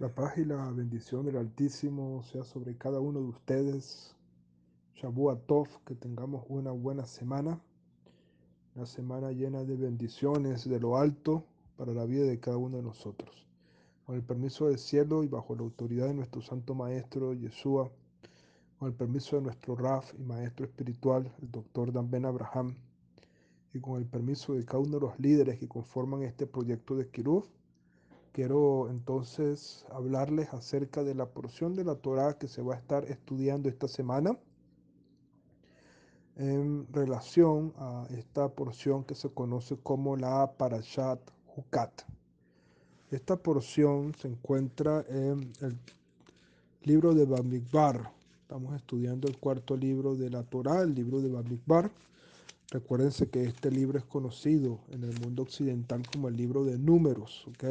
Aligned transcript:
La 0.00 0.14
paz 0.14 0.38
y 0.38 0.44
la 0.44 0.70
bendición 0.70 1.26
del 1.26 1.38
Altísimo 1.38 2.22
sea 2.22 2.44
sobre 2.44 2.76
cada 2.76 3.00
uno 3.00 3.18
de 3.18 3.26
ustedes. 3.26 4.14
Shabu 4.94 5.34
Tov, 5.38 5.66
que 5.84 5.96
tengamos 5.96 6.44
una 6.48 6.70
buena 6.70 7.04
semana, 7.04 7.60
una 8.76 8.86
semana 8.86 9.32
llena 9.32 9.64
de 9.64 9.74
bendiciones 9.74 10.68
de 10.68 10.78
lo 10.78 10.98
alto 10.98 11.42
para 11.76 11.92
la 11.92 12.04
vida 12.04 12.26
de 12.26 12.38
cada 12.38 12.58
uno 12.58 12.76
de 12.76 12.84
nosotros. 12.84 13.44
Con 14.06 14.14
el 14.14 14.22
permiso 14.22 14.68
del 14.68 14.78
cielo 14.78 15.24
y 15.24 15.26
bajo 15.26 15.56
la 15.56 15.62
autoridad 15.62 16.06
de 16.06 16.14
nuestro 16.14 16.42
Santo 16.42 16.76
Maestro 16.76 17.34
Yeshua, 17.34 17.90
con 18.78 18.86
el 18.86 18.94
permiso 18.94 19.34
de 19.34 19.42
nuestro 19.42 19.74
Raf 19.74 20.14
y 20.16 20.22
Maestro 20.22 20.64
Espiritual, 20.64 21.34
el 21.42 21.50
Doctor 21.50 21.92
Dan 21.92 22.08
Ben 22.08 22.24
Abraham, 22.24 22.76
y 23.74 23.80
con 23.80 23.96
el 23.96 24.06
permiso 24.06 24.54
de 24.54 24.64
cada 24.64 24.78
uno 24.78 25.00
de 25.00 25.06
los 25.06 25.18
líderes 25.18 25.58
que 25.58 25.66
conforman 25.66 26.22
este 26.22 26.46
proyecto 26.46 26.94
de 26.94 27.08
Kiruf, 27.08 27.48
quiero 28.38 28.88
entonces 28.88 29.84
hablarles 29.90 30.54
acerca 30.54 31.02
de 31.02 31.12
la 31.12 31.26
porción 31.26 31.74
de 31.74 31.82
la 31.82 31.96
Torah 31.96 32.38
que 32.38 32.46
se 32.46 32.62
va 32.62 32.76
a 32.76 32.78
estar 32.78 33.04
estudiando 33.06 33.68
esta 33.68 33.88
semana 33.88 34.38
en 36.36 36.86
relación 36.92 37.74
a 37.78 38.06
esta 38.16 38.48
porción 38.48 39.02
que 39.02 39.16
se 39.16 39.28
conoce 39.30 39.76
como 39.78 40.16
la 40.16 40.52
Parashat 40.56 41.18
Hukat. 41.56 42.02
Esta 43.10 43.34
porción 43.34 44.14
se 44.14 44.28
encuentra 44.28 45.04
en 45.08 45.52
el 45.60 45.76
libro 46.84 47.14
de 47.14 47.24
Bamidbar. 47.24 48.12
Estamos 48.42 48.76
estudiando 48.76 49.26
el 49.26 49.36
cuarto 49.38 49.76
libro 49.76 50.14
de 50.14 50.30
la 50.30 50.44
Torah, 50.44 50.82
el 50.82 50.94
libro 50.94 51.20
de 51.20 51.28
Bamidbar. 51.28 51.90
Recuérdense 52.70 53.30
que 53.30 53.42
este 53.42 53.72
libro 53.72 53.98
es 53.98 54.04
conocido 54.04 54.78
en 54.90 55.02
el 55.02 55.20
mundo 55.22 55.42
occidental 55.42 56.02
como 56.12 56.28
el 56.28 56.36
libro 56.36 56.62
de 56.62 56.78
números, 56.78 57.44
¿ok? 57.48 57.64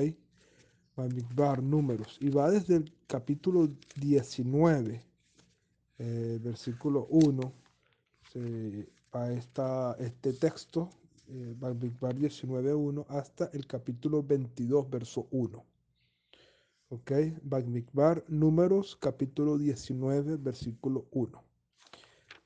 Bamidbar, 0.98 1.62
números. 1.62 2.18
Y 2.20 2.30
va 2.30 2.50
desde 2.50 2.78
el 2.78 2.92
capítulo 3.06 3.70
19, 4.00 5.00
eh, 6.00 6.40
versículo 6.42 7.06
1, 7.12 7.54
a 9.12 9.32
esta, 9.32 9.96
este 10.00 10.34
texto, 10.34 10.90
eh, 11.28 11.54
Bamidbar 11.58 12.16
19, 12.16 12.74
1, 12.74 13.06
hasta 13.10 13.50
el 13.54 13.68
capítulo 13.68 14.24
22, 14.24 14.90
verso 14.90 15.28
1. 15.30 15.64
¿Ok? 16.90 17.12
Bamidbar, 17.44 18.24
números, 18.28 18.96
capítulo 18.96 19.58
19, 19.58 20.38
versículo 20.38 21.06
1. 21.12 21.44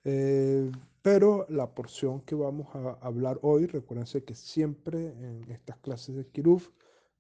Eh, 0.04 0.70
pero 1.02 1.46
la 1.48 1.74
porción 1.74 2.20
que 2.22 2.36
vamos 2.36 2.68
a 2.76 2.98
hablar 3.02 3.40
hoy, 3.44 3.66
recuérdense 3.66 4.26
que 4.26 4.36
siempre 4.36 5.08
en 5.08 5.50
estas 5.50 5.78
clases 5.78 6.16
de 6.16 6.28
Kiruf, 6.28 6.70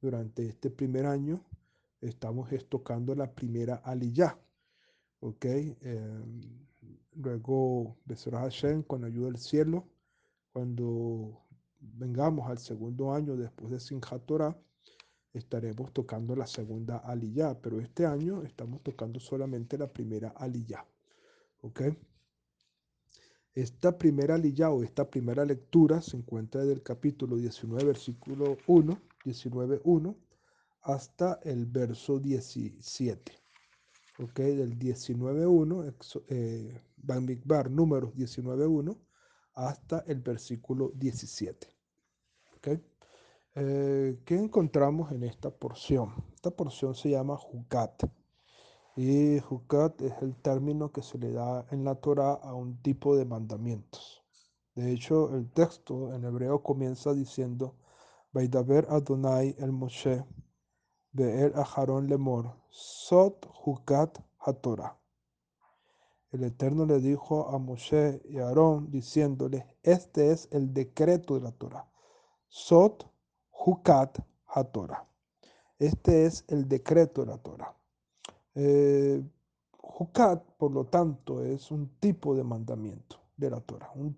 durante 0.01 0.47
este 0.47 0.69
primer 0.71 1.05
año, 1.05 1.45
estamos 2.01 2.49
tocando 2.67 3.13
la 3.15 3.31
primera 3.31 3.75
aliyah. 3.75 4.37
¿Ok? 5.19 5.45
Eh, 5.45 6.23
luego, 7.13 7.97
Besorah 8.05 8.41
Hashem, 8.41 8.83
con 8.83 9.03
ayuda 9.03 9.27
del 9.27 9.37
cielo, 9.37 9.87
cuando 10.51 11.45
vengamos 11.79 12.49
al 12.49 12.57
segundo 12.57 13.13
año 13.13 13.37
después 13.37 13.71
de 13.71 13.79
Simchat 13.79 14.25
Torah, 14.25 14.57
estaremos 15.33 15.93
tocando 15.93 16.35
la 16.35 16.47
segunda 16.47 16.97
aliyah, 16.97 17.61
pero 17.61 17.79
este 17.79 18.05
año 18.05 18.43
estamos 18.43 18.81
tocando 18.81 19.19
solamente 19.19 19.77
la 19.77 19.87
primera 19.87 20.29
aliyah. 20.29 20.85
¿Ok? 21.61 21.81
Esta 23.53 23.97
primera 23.97 24.35
aliyah 24.35 24.71
o 24.71 24.83
esta 24.83 25.09
primera 25.09 25.45
lectura 25.45 26.01
se 26.01 26.17
encuentra 26.17 26.61
desde 26.61 26.73
el 26.73 26.83
capítulo 26.83 27.35
19, 27.35 27.83
versículo 27.83 28.57
1, 28.65 28.99
19.1 29.25 30.15
hasta 30.81 31.39
el 31.43 31.65
verso 31.65 32.19
17. 32.19 33.31
¿Ok? 34.19 34.39
Del 34.39 34.77
19.1, 34.77 36.23
eh, 36.29 36.81
Bamidbar, 36.97 37.71
números 37.71 38.13
19.1 38.13 38.97
hasta 39.53 40.03
el 40.07 40.21
versículo 40.21 40.91
17. 40.95 41.67
¿Ok? 42.57 42.67
Eh, 43.55 44.21
¿Qué 44.25 44.35
encontramos 44.35 45.11
en 45.11 45.23
esta 45.23 45.49
porción? 45.49 46.13
Esta 46.33 46.51
porción 46.51 46.95
se 46.95 47.09
llama 47.09 47.37
Jukat. 47.37 48.03
Y 48.95 49.39
Jukat 49.39 50.01
es 50.01 50.13
el 50.21 50.35
término 50.35 50.91
que 50.91 51.01
se 51.01 51.17
le 51.17 51.31
da 51.31 51.65
en 51.71 51.83
la 51.83 51.95
Torah 51.95 52.33
a 52.33 52.53
un 52.53 52.81
tipo 52.81 53.15
de 53.15 53.25
mandamientos. 53.25 54.21
De 54.75 54.91
hecho, 54.91 55.35
el 55.35 55.49
texto 55.51 56.13
en 56.13 56.23
hebreo 56.23 56.61
comienza 56.63 57.13
diciendo, 57.13 57.75
Vaidaber 58.33 58.87
Adonai 58.89 59.55
el 59.59 59.71
Moshe, 59.71 60.23
Aharon 61.55 62.07
Lemor, 62.07 62.55
Sot 62.69 63.45
Jukat 63.53 64.19
HaTorah. 64.39 64.97
El 66.31 66.45
Eterno 66.45 66.85
le 66.85 66.99
dijo 66.99 67.49
a 67.49 67.57
Moshe 67.57 68.21
y 68.29 68.37
a 68.37 68.47
Aarón 68.47 68.89
diciéndole, 68.89 69.75
este 69.83 70.31
es 70.31 70.47
el 70.51 70.73
decreto 70.73 71.35
de 71.35 71.41
la 71.41 71.51
Torah. 71.51 71.85
Sot 72.47 73.05
Jukat 73.49 74.19
HaTorah. 74.45 75.05
Este 75.77 76.25
es 76.25 76.45
el 76.47 76.69
decreto 76.69 77.21
de 77.21 77.27
la 77.27 77.37
Torah. 77.37 77.75
Eh, 78.55 79.21
por 80.57 80.71
lo 80.71 80.85
tanto, 80.85 81.43
es 81.43 81.69
un 81.69 81.89
tipo 81.99 82.35
de 82.35 82.43
mandamiento 82.43 83.17
de 83.35 83.49
la 83.49 83.59
Torah, 83.59 83.91
un 83.95 84.17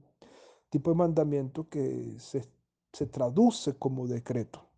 tipo 0.69 0.91
de 0.91 0.95
mandamiento 0.95 1.67
que 1.67 2.15
se, 2.19 2.47
se 2.93 3.07
traduce 3.07 3.73
como 3.73 4.07
decreto. 4.07 4.69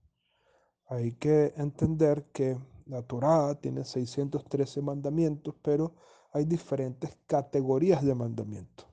Hay 0.87 1.11
que 1.13 1.53
entender 1.57 2.31
que 2.31 2.57
la 2.85 3.01
Torah 3.01 3.55
tiene 3.55 3.83
613 3.83 4.81
mandamientos, 4.81 5.53
pero 5.61 5.93
hay 6.31 6.45
diferentes 6.45 7.17
categorías 7.27 8.03
de 8.03 8.15
mandamientos. 8.15 8.87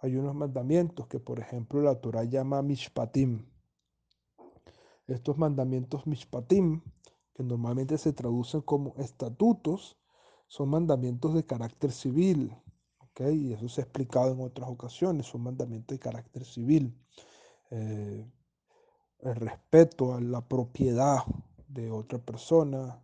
Hay 0.00 0.16
unos 0.16 0.34
mandamientos 0.34 1.06
que, 1.08 1.18
por 1.18 1.40
ejemplo, 1.40 1.80
la 1.80 2.00
Torah 2.00 2.24
llama 2.24 2.62
mishpatim. 2.62 3.46
Estos 5.06 5.38
mandamientos 5.38 6.06
mishpatim, 6.06 6.82
que 7.34 7.42
normalmente 7.42 7.98
se 7.98 8.12
traducen 8.12 8.60
como 8.60 8.94
estatutos, 8.96 9.98
son 10.46 10.68
mandamientos 10.68 11.34
de 11.34 11.44
carácter 11.44 11.92
civil. 11.92 12.54
Y 13.18 13.54
eso 13.54 13.68
se 13.70 13.80
ha 13.80 13.84
explicado 13.84 14.32
en 14.32 14.40
otras 14.42 14.68
ocasiones, 14.68 15.26
son 15.26 15.42
mandamientos 15.42 15.94
de 15.94 15.98
carácter 15.98 16.44
civil. 16.44 16.94
Eh, 17.70 18.26
el 19.20 19.34
respeto 19.36 20.14
a 20.14 20.20
la 20.20 20.40
propiedad 20.46 21.18
de 21.68 21.90
otra 21.90 22.18
persona, 22.18 23.02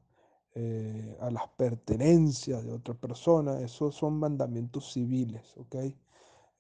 eh, 0.55 1.17
a 1.21 1.31
las 1.31 1.49
pertenencias 1.57 2.65
de 2.65 2.73
otra 2.73 2.95
persona, 2.95 3.61
esos 3.61 3.95
son 3.95 4.19
mandamientos 4.19 4.93
civiles, 4.93 5.57
¿ok? 5.57 5.77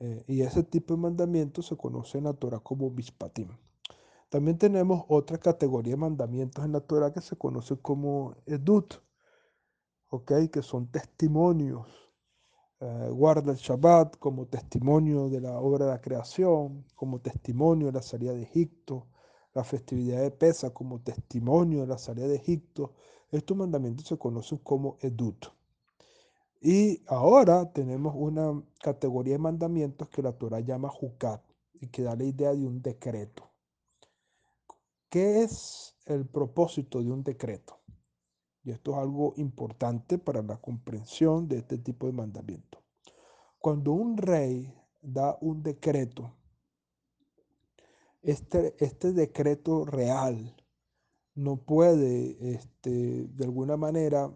Eh, 0.00 0.24
y 0.26 0.42
ese 0.42 0.62
tipo 0.64 0.94
de 0.94 1.00
mandamientos 1.00 1.66
se 1.66 1.76
conoce 1.76 2.18
en 2.18 2.24
la 2.24 2.32
Torah 2.34 2.60
como 2.60 2.90
Mishpatim. 2.90 3.48
También 4.30 4.58
tenemos 4.58 5.04
otra 5.08 5.38
categoría 5.38 5.92
de 5.92 5.98
mandamientos 5.98 6.64
en 6.64 6.72
la 6.72 6.80
Torah 6.80 7.12
que 7.12 7.20
se 7.20 7.36
conoce 7.36 7.76
como 7.76 8.34
Edut, 8.46 8.94
¿ok? 10.08 10.32
Que 10.50 10.62
son 10.62 10.86
testimonios. 10.88 12.11
Eh, 12.84 13.10
guarda 13.10 13.52
el 13.52 13.58
Shabbat 13.58 14.16
como 14.18 14.46
testimonio 14.46 15.28
de 15.28 15.40
la 15.40 15.56
obra 15.60 15.84
de 15.86 15.92
la 15.92 16.00
creación, 16.00 16.84
como 16.96 17.20
testimonio 17.20 17.86
de 17.86 17.92
la 17.92 18.02
salida 18.02 18.32
de 18.32 18.42
Egipto, 18.42 19.06
la 19.54 19.62
festividad 19.62 20.20
de 20.20 20.32
Pesa 20.32 20.70
como 20.74 21.00
testimonio 21.00 21.82
de 21.82 21.86
la 21.86 21.98
salida 21.98 22.26
de 22.26 22.34
Egipto. 22.34 22.94
Estos 23.30 23.56
mandamientos 23.56 24.08
se 24.08 24.18
conocen 24.18 24.58
como 24.58 24.96
Edut. 25.00 25.46
Y 26.60 27.04
ahora 27.06 27.72
tenemos 27.72 28.14
una 28.16 28.60
categoría 28.80 29.34
de 29.34 29.38
mandamientos 29.38 30.08
que 30.08 30.22
la 30.22 30.32
Torah 30.32 30.58
llama 30.58 30.88
Jukat 30.88 31.40
y 31.74 31.86
que 31.86 32.02
da 32.02 32.16
la 32.16 32.24
idea 32.24 32.52
de 32.52 32.66
un 32.66 32.82
decreto. 32.82 33.48
¿Qué 35.08 35.42
es 35.44 35.94
el 36.04 36.26
propósito 36.26 37.00
de 37.00 37.12
un 37.12 37.22
decreto? 37.22 37.78
Y 38.64 38.72
esto 38.72 38.92
es 38.92 38.98
algo 38.98 39.34
importante 39.36 40.18
para 40.18 40.42
la 40.42 40.56
comprensión 40.56 41.46
de 41.46 41.58
este 41.58 41.78
tipo 41.78 42.06
de 42.06 42.12
mandamiento. 42.12 42.81
Cuando 43.62 43.92
un 43.92 44.16
rey 44.16 44.74
da 45.00 45.38
un 45.40 45.62
decreto, 45.62 46.34
este, 48.20 48.74
este 48.84 49.12
decreto 49.12 49.84
real 49.84 50.56
no 51.36 51.58
puede, 51.58 52.54
este, 52.54 52.90
de 53.28 53.44
alguna 53.44 53.76
manera, 53.76 54.26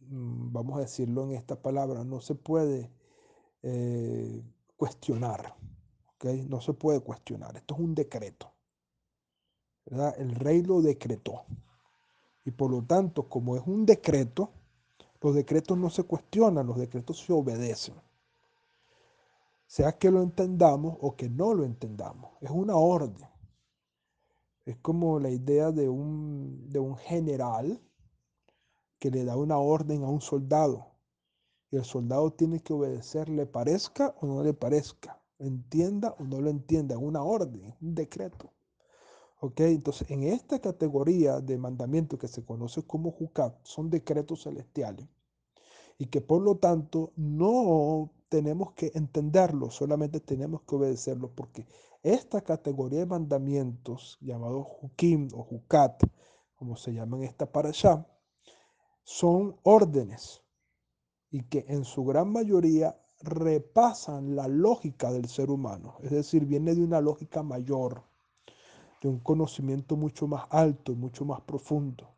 mm, 0.00 0.52
vamos 0.52 0.76
a 0.76 0.80
decirlo 0.82 1.24
en 1.24 1.32
esta 1.32 1.62
palabra, 1.62 2.04
no 2.04 2.20
se 2.20 2.34
puede 2.34 2.90
eh, 3.62 4.42
cuestionar. 4.76 5.56
No 6.50 6.60
se 6.60 6.74
puede 6.74 7.00
cuestionar. 7.00 7.56
Esto 7.56 7.74
es 7.74 7.80
un 7.80 7.94
decreto. 7.94 8.52
El 9.86 10.34
rey 10.34 10.62
lo 10.62 10.82
decretó. 10.82 11.46
Y 12.44 12.50
por 12.50 12.70
lo 12.70 12.82
tanto, 12.82 13.30
como 13.30 13.56
es 13.56 13.62
un 13.66 13.86
decreto, 13.86 14.50
los 15.22 15.34
decretos 15.34 15.78
no 15.78 15.88
se 15.88 16.02
cuestionan, 16.02 16.66
los 16.66 16.76
decretos 16.76 17.18
se 17.18 17.32
obedecen 17.32 17.94
sea 19.72 19.96
que 19.96 20.10
lo 20.10 20.20
entendamos 20.20 20.98
o 21.00 21.16
que 21.16 21.30
no 21.30 21.54
lo 21.54 21.64
entendamos. 21.64 22.32
Es 22.42 22.50
una 22.50 22.76
orden. 22.76 23.26
Es 24.66 24.76
como 24.76 25.18
la 25.18 25.30
idea 25.30 25.72
de 25.72 25.88
un, 25.88 26.68
de 26.68 26.78
un 26.78 26.94
general 26.94 27.80
que 28.98 29.10
le 29.10 29.24
da 29.24 29.34
una 29.34 29.56
orden 29.56 30.04
a 30.04 30.10
un 30.10 30.20
soldado. 30.20 30.88
Y 31.70 31.76
el 31.76 31.86
soldado 31.86 32.34
tiene 32.34 32.60
que 32.60 32.74
obedecer, 32.74 33.30
le 33.30 33.46
parezca 33.46 34.14
o 34.20 34.26
no 34.26 34.42
le 34.42 34.52
parezca, 34.52 35.22
entienda 35.38 36.14
o 36.18 36.24
no 36.24 36.42
lo 36.42 36.50
entienda, 36.50 36.98
una 36.98 37.22
orden, 37.22 37.74
un 37.80 37.94
decreto. 37.94 38.52
¿Ok? 39.40 39.60
Entonces, 39.60 40.10
en 40.10 40.24
esta 40.24 40.60
categoría 40.60 41.40
de 41.40 41.56
mandamiento 41.56 42.18
que 42.18 42.28
se 42.28 42.44
conoce 42.44 42.82
como 42.82 43.10
Jucat, 43.10 43.58
son 43.62 43.88
decretos 43.88 44.42
celestiales. 44.42 45.08
Y 45.96 46.08
que 46.08 46.20
por 46.20 46.42
lo 46.42 46.58
tanto 46.58 47.14
no 47.16 48.10
tenemos 48.32 48.72
que 48.72 48.90
entenderlos, 48.94 49.74
solamente 49.74 50.18
tenemos 50.18 50.62
que 50.62 50.74
obedecerlos, 50.74 51.32
porque 51.34 51.66
esta 52.02 52.40
categoría 52.40 53.00
de 53.00 53.06
mandamientos, 53.06 54.16
llamados 54.22 54.66
Jukim 54.66 55.28
o 55.34 55.42
Jucat, 55.42 56.02
como 56.54 56.74
se 56.76 56.94
llaman 56.94 57.24
esta 57.24 57.52
para 57.52 57.68
allá, 57.68 58.06
son 59.02 59.58
órdenes 59.64 60.42
y 61.30 61.42
que 61.42 61.66
en 61.68 61.84
su 61.84 62.06
gran 62.06 62.32
mayoría 62.32 62.98
repasan 63.20 64.34
la 64.34 64.48
lógica 64.48 65.12
del 65.12 65.28
ser 65.28 65.50
humano, 65.50 65.98
es 66.02 66.12
decir, 66.12 66.46
viene 66.46 66.74
de 66.74 66.82
una 66.82 67.02
lógica 67.02 67.42
mayor, 67.42 68.02
de 69.02 69.10
un 69.10 69.18
conocimiento 69.18 69.94
mucho 69.94 70.26
más 70.26 70.46
alto, 70.48 70.94
mucho 70.94 71.26
más 71.26 71.42
profundo. 71.42 72.14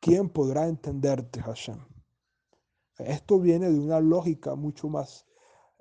¿Quién 0.00 0.30
podrá 0.30 0.66
entenderte, 0.66 1.40
Hashem? 1.42 1.95
Esto 2.98 3.38
viene 3.38 3.70
de 3.70 3.78
una 3.78 4.00
lógica 4.00 4.54
mucho 4.54 4.88
más 4.88 5.26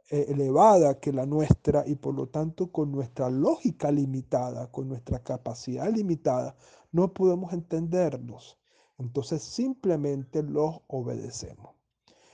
eh, 0.09 0.25
elevada 0.29 0.99
que 0.99 1.11
la 1.11 1.25
nuestra 1.25 1.83
y 1.87 1.95
por 1.95 2.13
lo 2.13 2.27
tanto 2.27 2.71
con 2.71 2.91
nuestra 2.91 3.29
lógica 3.29 3.91
limitada, 3.91 4.71
con 4.71 4.87
nuestra 4.87 5.23
capacidad 5.23 5.89
limitada, 5.91 6.55
no 6.91 7.13
podemos 7.13 7.53
entenderlos. 7.53 8.59
Entonces 8.97 9.41
simplemente 9.41 10.43
los 10.43 10.81
obedecemos. 10.87 11.75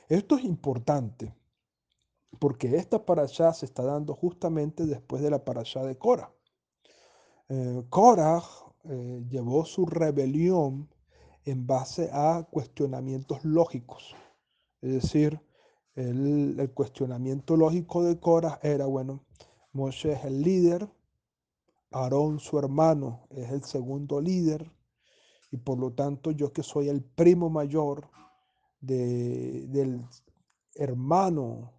Esto 0.09 0.35
es 0.35 0.43
importante 0.43 1.33
porque 2.39 2.75
esta 2.75 3.03
allá 3.19 3.53
se 3.53 3.65
está 3.65 3.83
dando 3.83 4.15
justamente 4.15 4.85
después 4.85 5.21
de 5.21 5.29
la 5.29 5.43
allá 5.45 5.83
de 5.83 5.97
Cora. 5.97 6.33
Eh, 7.49 7.83
eh, 8.83 9.25
llevó 9.29 9.65
su 9.65 9.85
rebelión 9.85 10.89
en 11.45 11.67
base 11.67 12.09
a 12.11 12.47
cuestionamientos 12.49 13.43
lógicos. 13.43 14.15
Es 14.81 14.91
decir, 14.93 15.39
el, 15.95 16.71
cuestionamiento 16.73 17.55
lógico 17.57 18.03
de 18.03 18.19
Cora 18.19 18.59
era, 18.63 18.85
bueno, 18.85 19.25
Moshe 19.73 20.13
es 20.13 20.25
el 20.25 20.41
líder, 20.41 20.89
Aarón 21.91 22.39
su 22.39 22.57
hermano 22.57 23.27
es 23.29 23.51
el 23.51 23.63
segundo 23.63 24.21
líder, 24.21 24.71
y 25.51 25.57
por 25.57 25.77
lo 25.77 25.93
tanto 25.93 26.31
yo 26.31 26.53
que 26.53 26.63
soy 26.63 26.89
el 26.89 27.03
primo 27.03 27.49
mayor 27.49 28.09
del 28.79 30.05
hermano 30.75 31.73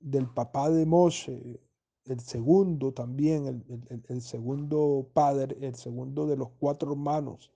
del 0.00 0.28
papá 0.28 0.70
de 0.70 0.86
Moshe, 0.86 1.60
el 2.06 2.20
segundo 2.20 2.92
también, 2.92 3.64
el, 4.08 4.22
segundo 4.22 5.08
padre, 5.12 5.56
el 5.60 5.76
segundo 5.76 6.26
de 6.26 6.36
los 6.36 6.48
cuatro 6.58 6.92
hermanos 6.92 7.52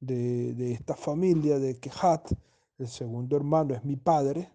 de, 0.00 0.72
esta 0.72 0.94
familia 0.94 1.58
de 1.58 1.78
Kehat, 1.80 2.32
el 2.78 2.88
segundo 2.88 3.36
hermano 3.36 3.74
es 3.74 3.84
mi 3.84 3.96
padre, 3.96 4.50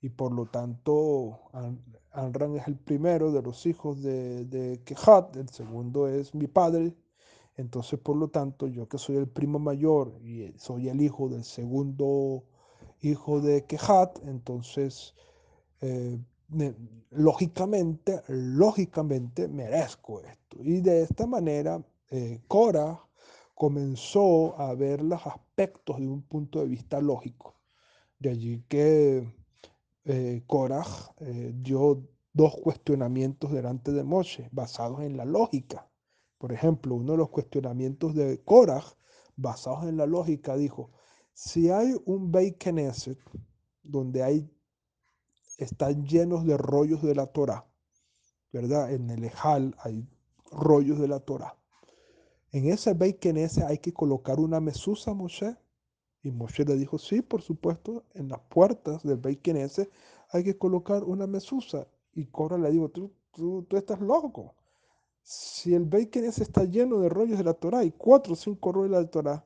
y 0.00 0.10
por 0.10 0.32
lo 0.32 0.46
tanto 0.46 1.40
Anran 2.12 2.56
es 2.56 2.68
el 2.68 2.76
primero 2.76 3.32
de 3.32 3.42
los 3.42 3.64
hijos 3.66 4.02
de, 4.02 4.44
de 4.44 4.82
Kehat, 4.84 5.36
el 5.36 5.48
segundo 5.48 6.08
es 6.08 6.34
mi 6.34 6.46
padre, 6.46 6.94
entonces 7.56 7.98
por 7.98 8.16
lo 8.16 8.28
tanto 8.28 8.66
yo 8.66 8.88
que 8.88 8.98
soy 8.98 9.16
el 9.16 9.28
primo 9.28 9.58
mayor 9.58 10.18
y 10.22 10.52
soy 10.58 10.88
el 10.88 11.00
hijo 11.00 11.28
del 11.28 11.44
segundo 11.44 12.44
hijo 13.00 13.40
de 13.40 13.64
Kehat, 13.64 14.18
entonces 14.26 15.14
eh, 15.80 16.18
lógicamente, 17.10 18.22
lógicamente 18.28 19.48
merezco 19.48 20.20
esto. 20.20 20.58
Y 20.62 20.80
de 20.80 21.02
esta 21.02 21.26
manera 21.26 21.82
eh, 22.10 22.40
Cora 22.48 23.00
comenzó 23.54 24.58
a 24.60 24.74
ver 24.74 25.02
los 25.02 25.26
aspectos 25.26 25.98
de 25.98 26.08
un 26.08 26.22
punto 26.22 26.60
de 26.60 26.66
vista 26.66 27.00
lógico. 27.00 27.53
De 28.24 28.30
allí 28.30 28.64
que 28.68 29.18
eh, 30.06 30.42
eh, 30.46 31.52
dio 31.56 32.08
dos 32.32 32.56
cuestionamientos 32.56 33.52
delante 33.52 33.92
de 33.92 34.02
Moshe 34.02 34.48
basados 34.50 35.02
en 35.02 35.18
la 35.18 35.26
lógica. 35.26 35.90
Por 36.38 36.50
ejemplo, 36.50 36.94
uno 36.94 37.12
de 37.12 37.18
los 37.18 37.28
cuestionamientos 37.28 38.14
de 38.14 38.42
Korah 38.42 38.82
basados 39.36 39.84
en 39.84 39.98
la 39.98 40.06
lógica 40.06 40.56
dijo, 40.56 40.90
si 41.34 41.68
hay 41.68 41.94
un 42.06 42.32
Beit 42.32 42.64
donde 43.82 44.22
hay, 44.22 44.50
están 45.58 46.06
llenos 46.06 46.46
de 46.46 46.56
rollos 46.56 47.02
de 47.02 47.14
la 47.14 47.26
Torah, 47.26 47.66
¿verdad? 48.54 48.90
En 48.90 49.10
el 49.10 49.22
Ejal 49.22 49.76
hay 49.80 50.08
rollos 50.50 50.98
de 50.98 51.08
la 51.08 51.20
Torah. 51.20 51.58
En 52.52 52.70
ese 52.70 52.94
Beit 52.94 53.22
hay 53.68 53.78
que 53.80 53.92
colocar 53.92 54.40
una 54.40 54.60
mesusa, 54.60 55.12
Moshe. 55.12 55.58
Y 56.24 56.30
Moshe 56.30 56.64
le 56.64 56.76
dijo, 56.76 56.96
sí, 56.96 57.20
por 57.20 57.42
supuesto, 57.42 58.02
en 58.14 58.30
las 58.30 58.40
puertas 58.48 59.02
del 59.02 59.18
Beit 59.18 59.42
Knesset 59.42 59.90
hay 60.30 60.42
que 60.42 60.56
colocar 60.56 61.04
una 61.04 61.26
mesusa. 61.26 61.86
Y 62.14 62.24
Cora 62.26 62.56
le 62.56 62.70
dijo, 62.70 62.88
tú, 62.88 63.12
tú, 63.30 63.66
estás 63.76 64.00
loco. 64.00 64.54
Si 65.22 65.74
el 65.74 65.84
Beit 65.84 66.10
Knesset 66.10 66.48
está 66.48 66.64
lleno 66.64 66.98
de 67.00 67.10
rollos 67.10 67.36
de 67.36 67.44
la 67.44 67.52
Torah 67.52 67.84
y 67.84 67.92
cuatro 67.92 68.32
o 68.32 68.36
cinco 68.36 68.72
rollos 68.72 68.92
de 68.92 69.02
la 69.02 69.10
Torah, 69.10 69.44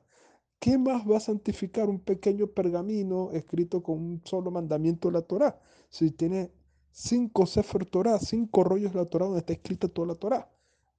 ¿qué 0.57 0.77
más 0.77 1.05
va 1.05 1.17
a 1.17 1.19
santificar 1.19 1.89
un 1.89 1.99
pequeño 1.99 2.47
pergamino 2.47 3.31
escrito 3.31 3.83
con 3.83 3.97
un 3.97 4.21
solo 4.23 4.49
mandamiento 4.49 5.09
de 5.09 5.15
la 5.15 5.21
Torah? 5.21 5.59
Si 5.89 6.11
tiene 6.11 6.49
cinco 6.91 7.45
Sefer 7.45 7.85
Torah, 7.87 8.19
cinco 8.19 8.63
rollos 8.63 8.93
de 8.93 8.99
la 8.99 9.05
Torah 9.05 9.25
donde 9.25 9.39
está 9.39 9.51
escrita 9.51 9.89
toda 9.89 10.07
la 10.07 10.15
Torah. 10.15 10.49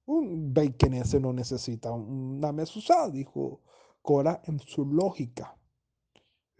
Un 0.05 0.53
Beit 0.53 0.77
Knesset 0.77 1.19
no 1.19 1.33
necesita 1.33 1.91
una 1.91 2.51
mesusa, 2.51 3.09
dijo 3.09 3.61
Cora 4.03 4.43
en 4.45 4.59
su 4.59 4.85
lógica. 4.85 5.57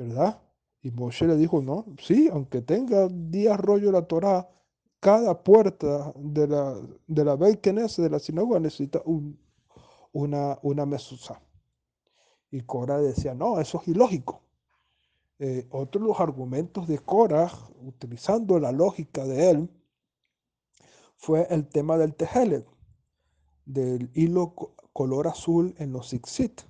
¿Verdad? 0.01 0.41
Y 0.81 0.91
Moshe 0.91 1.27
le 1.27 1.37
dijo, 1.37 1.61
no, 1.61 1.85
sí, 1.99 2.29
aunque 2.31 2.61
tenga 2.61 3.07
10 3.07 3.57
rollos 3.57 3.93
la 3.93 4.07
Torah, 4.07 4.49
cada 4.99 5.43
puerta 5.43 6.13
de 6.15 6.47
la, 6.47 6.75
de 7.07 7.25
la 7.25 7.35
Beit 7.35 7.65
de 7.65 8.09
la 8.09 8.19
sinagoga, 8.19 8.59
necesita 8.59 9.01
un, 9.05 9.39
una, 10.11 10.59
una 10.61 10.85
mesusa. 10.85 11.41
Y 12.49 12.61
Cora 12.61 12.99
decía, 12.99 13.33
no, 13.33 13.59
eso 13.59 13.81
es 13.81 13.87
ilógico. 13.87 14.41
Eh, 15.39 15.67
otro 15.71 16.01
de 16.01 16.07
los 16.07 16.19
argumentos 16.19 16.87
de 16.87 16.99
Cora, 16.99 17.51
utilizando 17.81 18.59
la 18.59 18.71
lógica 18.71 19.25
de 19.25 19.49
él, 19.51 19.69
fue 21.15 21.47
el 21.49 21.67
tema 21.67 21.97
del 21.97 22.15
tejelet, 22.15 22.67
del 23.65 24.11
hilo 24.13 24.53
color 24.93 25.27
azul 25.27 25.73
en 25.77 25.93
los 25.93 26.13
Ixit. 26.13 26.61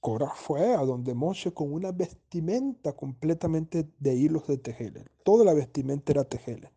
Cora 0.00 0.30
fue 0.34 0.74
a 0.74 0.78
donde 0.78 1.14
Moshe 1.14 1.52
con 1.52 1.72
una 1.72 1.92
vestimenta 1.92 2.94
completamente 2.94 3.86
de 3.98 4.14
hilos 4.14 4.46
de 4.46 4.56
tejeles. 4.56 5.04
Toda 5.24 5.44
la 5.44 5.52
vestimenta 5.52 6.12
era 6.12 6.24
tejeles. 6.24 6.70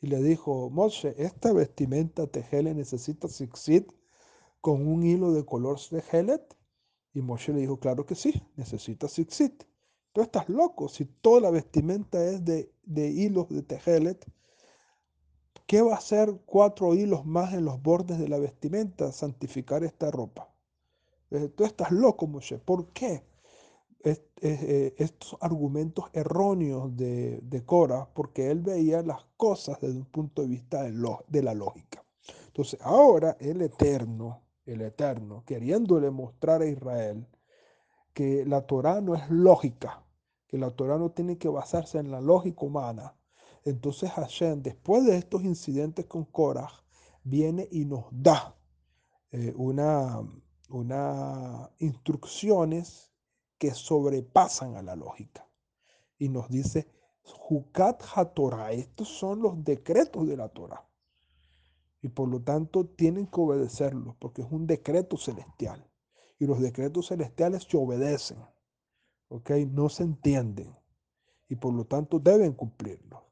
Y 0.00 0.06
le 0.06 0.22
dijo, 0.22 0.70
Moshe, 0.70 1.12
esta 1.18 1.52
vestimenta 1.52 2.28
tejeles 2.28 2.76
necesita 2.76 3.26
zixit 3.26 3.90
con 4.60 4.86
un 4.86 5.02
hilo 5.02 5.32
de 5.32 5.44
color 5.44 5.80
tejelet. 5.90 6.56
Y 7.14 7.20
Moshe 7.20 7.52
le 7.52 7.60
dijo, 7.60 7.80
claro 7.80 8.06
que 8.06 8.14
sí, 8.14 8.42
necesita 8.54 9.08
zixit. 9.08 9.64
Tú 10.12 10.20
estás 10.22 10.48
loco, 10.48 10.88
si 10.88 11.04
toda 11.04 11.40
la 11.40 11.50
vestimenta 11.50 12.24
es 12.24 12.44
de, 12.44 12.72
de 12.84 13.08
hilos 13.10 13.48
de 13.48 13.62
tejelet, 13.62 14.24
¿qué 15.66 15.82
va 15.82 15.94
a 15.94 15.98
hacer 15.98 16.42
cuatro 16.46 16.94
hilos 16.94 17.26
más 17.26 17.54
en 17.54 17.64
los 17.64 17.82
bordes 17.82 18.20
de 18.20 18.28
la 18.28 18.38
vestimenta? 18.38 19.10
Santificar 19.10 19.82
esta 19.82 20.12
ropa. 20.12 20.54
Tú 21.54 21.64
estás 21.64 21.90
loco, 21.90 22.26
Moshe. 22.26 22.58
¿Por 22.58 22.92
qué? 22.92 23.22
Eh, 24.04 24.94
estos 24.96 25.36
argumentos 25.40 26.06
erróneos 26.12 26.96
de, 26.96 27.40
de 27.42 27.64
Cora, 27.64 28.08
porque 28.14 28.50
él 28.50 28.60
veía 28.60 29.02
las 29.02 29.24
cosas 29.36 29.80
desde 29.80 29.98
un 29.98 30.06
punto 30.06 30.42
de 30.42 30.48
vista 30.48 30.82
de, 30.84 30.92
de 31.26 31.42
la 31.42 31.54
lógica. 31.54 32.04
Entonces, 32.46 32.80
ahora 32.82 33.36
el 33.40 33.60
Eterno, 33.62 34.42
el 34.64 34.82
Eterno, 34.82 35.42
queriéndole 35.44 36.10
mostrar 36.10 36.62
a 36.62 36.66
Israel 36.66 37.26
que 38.14 38.44
la 38.44 38.66
Torah 38.66 39.00
no 39.00 39.14
es 39.14 39.28
lógica, 39.30 40.02
que 40.46 40.58
la 40.58 40.70
Torah 40.70 40.98
no 40.98 41.10
tiene 41.10 41.38
que 41.38 41.48
basarse 41.48 41.98
en 41.98 42.10
la 42.10 42.20
lógica 42.20 42.64
humana. 42.64 43.14
Entonces 43.64 44.10
Hashem, 44.10 44.62
después 44.62 45.04
de 45.04 45.16
estos 45.16 45.44
incidentes 45.44 46.06
con 46.06 46.24
Korah, 46.24 46.70
viene 47.22 47.68
y 47.70 47.84
nos 47.84 48.06
da 48.10 48.56
eh, 49.30 49.52
una, 49.56 50.20
unas 50.68 51.70
instrucciones 51.78 53.12
que 53.58 53.72
sobrepasan 53.72 54.76
a 54.76 54.82
la 54.82 54.96
lógica. 54.96 55.48
Y 56.18 56.28
nos 56.28 56.48
dice, 56.48 56.88
Jucat 57.22 58.02
HaTorah, 58.14 58.72
estos 58.72 59.08
son 59.08 59.40
los 59.40 59.64
decretos 59.64 60.26
de 60.26 60.36
la 60.36 60.48
Torah. 60.48 60.88
Y 62.00 62.08
por 62.08 62.28
lo 62.28 62.42
tanto 62.42 62.86
tienen 62.86 63.26
que 63.26 63.40
obedecerlos, 63.40 64.16
porque 64.16 64.42
es 64.42 64.48
un 64.50 64.66
decreto 64.66 65.16
celestial. 65.16 65.84
Y 66.38 66.46
los 66.46 66.60
decretos 66.60 67.08
celestiales 67.08 67.64
se 67.64 67.76
obedecen. 67.76 68.38
¿ok? 69.28 69.50
No 69.70 69.88
se 69.88 70.02
entienden 70.04 70.74
y 71.48 71.56
por 71.56 71.72
lo 71.72 71.86
tanto 71.86 72.18
deben 72.18 72.52
cumplirlo. 72.52 73.24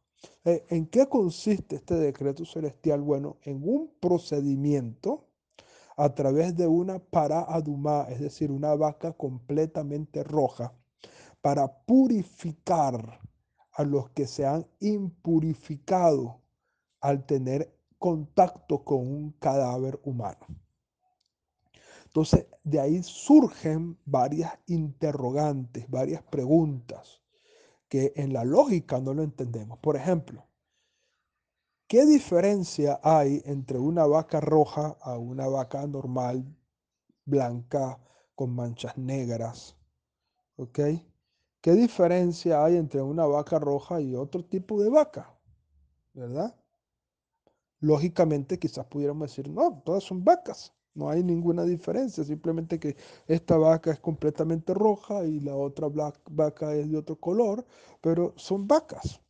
Eh, 0.45 0.65
¿En 0.71 0.87
qué 0.87 1.07
consiste 1.09 1.77
este 1.77 1.95
decreto 1.95 2.45
celestial? 2.45 3.03
Bueno, 3.03 3.39
en 3.43 3.63
un 3.63 3.93
procedimiento 4.01 5.26
a 5.97 6.15
través 6.15 6.55
de 6.57 6.67
una 6.67 6.99
para 6.99 7.41
adumá, 7.41 8.07
es 8.11 8.21
decir, 8.21 8.51
una 8.51 8.75
vaca 8.75 9.13
completamente 9.13 10.23
roja, 10.23 10.75
para 11.41 11.85
purificar 11.85 13.21
a 13.73 13.85
los 13.85 14.11
que 14.11 14.27
se 14.27 14.47
han 14.47 14.67
impurificado 14.81 16.41
al 17.01 17.25
tener 17.25 17.75
contacto 17.99 18.85
con 18.85 18.99
un 18.99 19.33
cadáver 19.33 20.01
humano. 20.05 20.47
Entonces, 22.07 22.47
de 22.65 22.81
ahí 22.81 23.03
surgen 23.03 23.99
varias 24.05 24.59
interrogantes, 24.67 25.89
varias 25.91 26.23
preguntas 26.23 27.21
que 27.89 28.13
en 28.17 28.33
la 28.33 28.45
lógica 28.45 29.01
no 29.01 29.15
lo 29.15 29.23
entendemos. 29.23 29.79
Por 29.79 29.97
ejemplo, 29.97 30.46
¿qué 31.89 32.07
diferencia 32.07 33.01
hay 33.03 33.43
entre 33.45 33.79
una 33.79 34.07
vaca 34.07 34.41
roja 34.41 34.97
a 35.01 35.19
una 35.19 35.49
vaca 35.49 35.87
normal, 35.87 36.45
blanca, 37.27 37.99
con 38.35 38.55
manchas 38.55 38.97
negras? 38.99 39.77
¿Qué 41.61 41.73
diferencia 41.73 42.65
hay 42.65 42.77
entre 42.77 43.03
una 43.03 43.27
vaca 43.27 43.59
roja 43.59 44.01
y 44.01 44.15
otro 44.15 44.45
tipo 44.45 44.83
de 44.83 44.89
vaca? 44.89 45.39
¿Verdad? 46.15 46.55
Lógicamente 47.81 48.59
quizás 48.59 48.85
pudiéramos 48.87 49.31
decir, 49.31 49.49
no, 49.49 49.81
todas 49.83 50.05
son 50.05 50.23
vacas. 50.25 50.75
No 50.95 51.09
hay 51.11 51.23
ninguna 51.23 51.65
diferencia, 51.65 52.23
simplemente 52.25 52.79
que 52.79 52.97
esta 53.27 53.57
vaca 53.57 53.91
es 53.93 54.01
completamente 54.01 54.75
roja 54.75 55.25
y 55.25 55.41
la 55.41 55.55
otra 55.57 55.89
vaca 56.31 56.75
es 56.75 56.91
de 56.91 56.99
otro 56.99 57.17
color, 57.19 57.67
pero 58.03 58.35
son 58.37 58.67
vacas. 58.67 59.21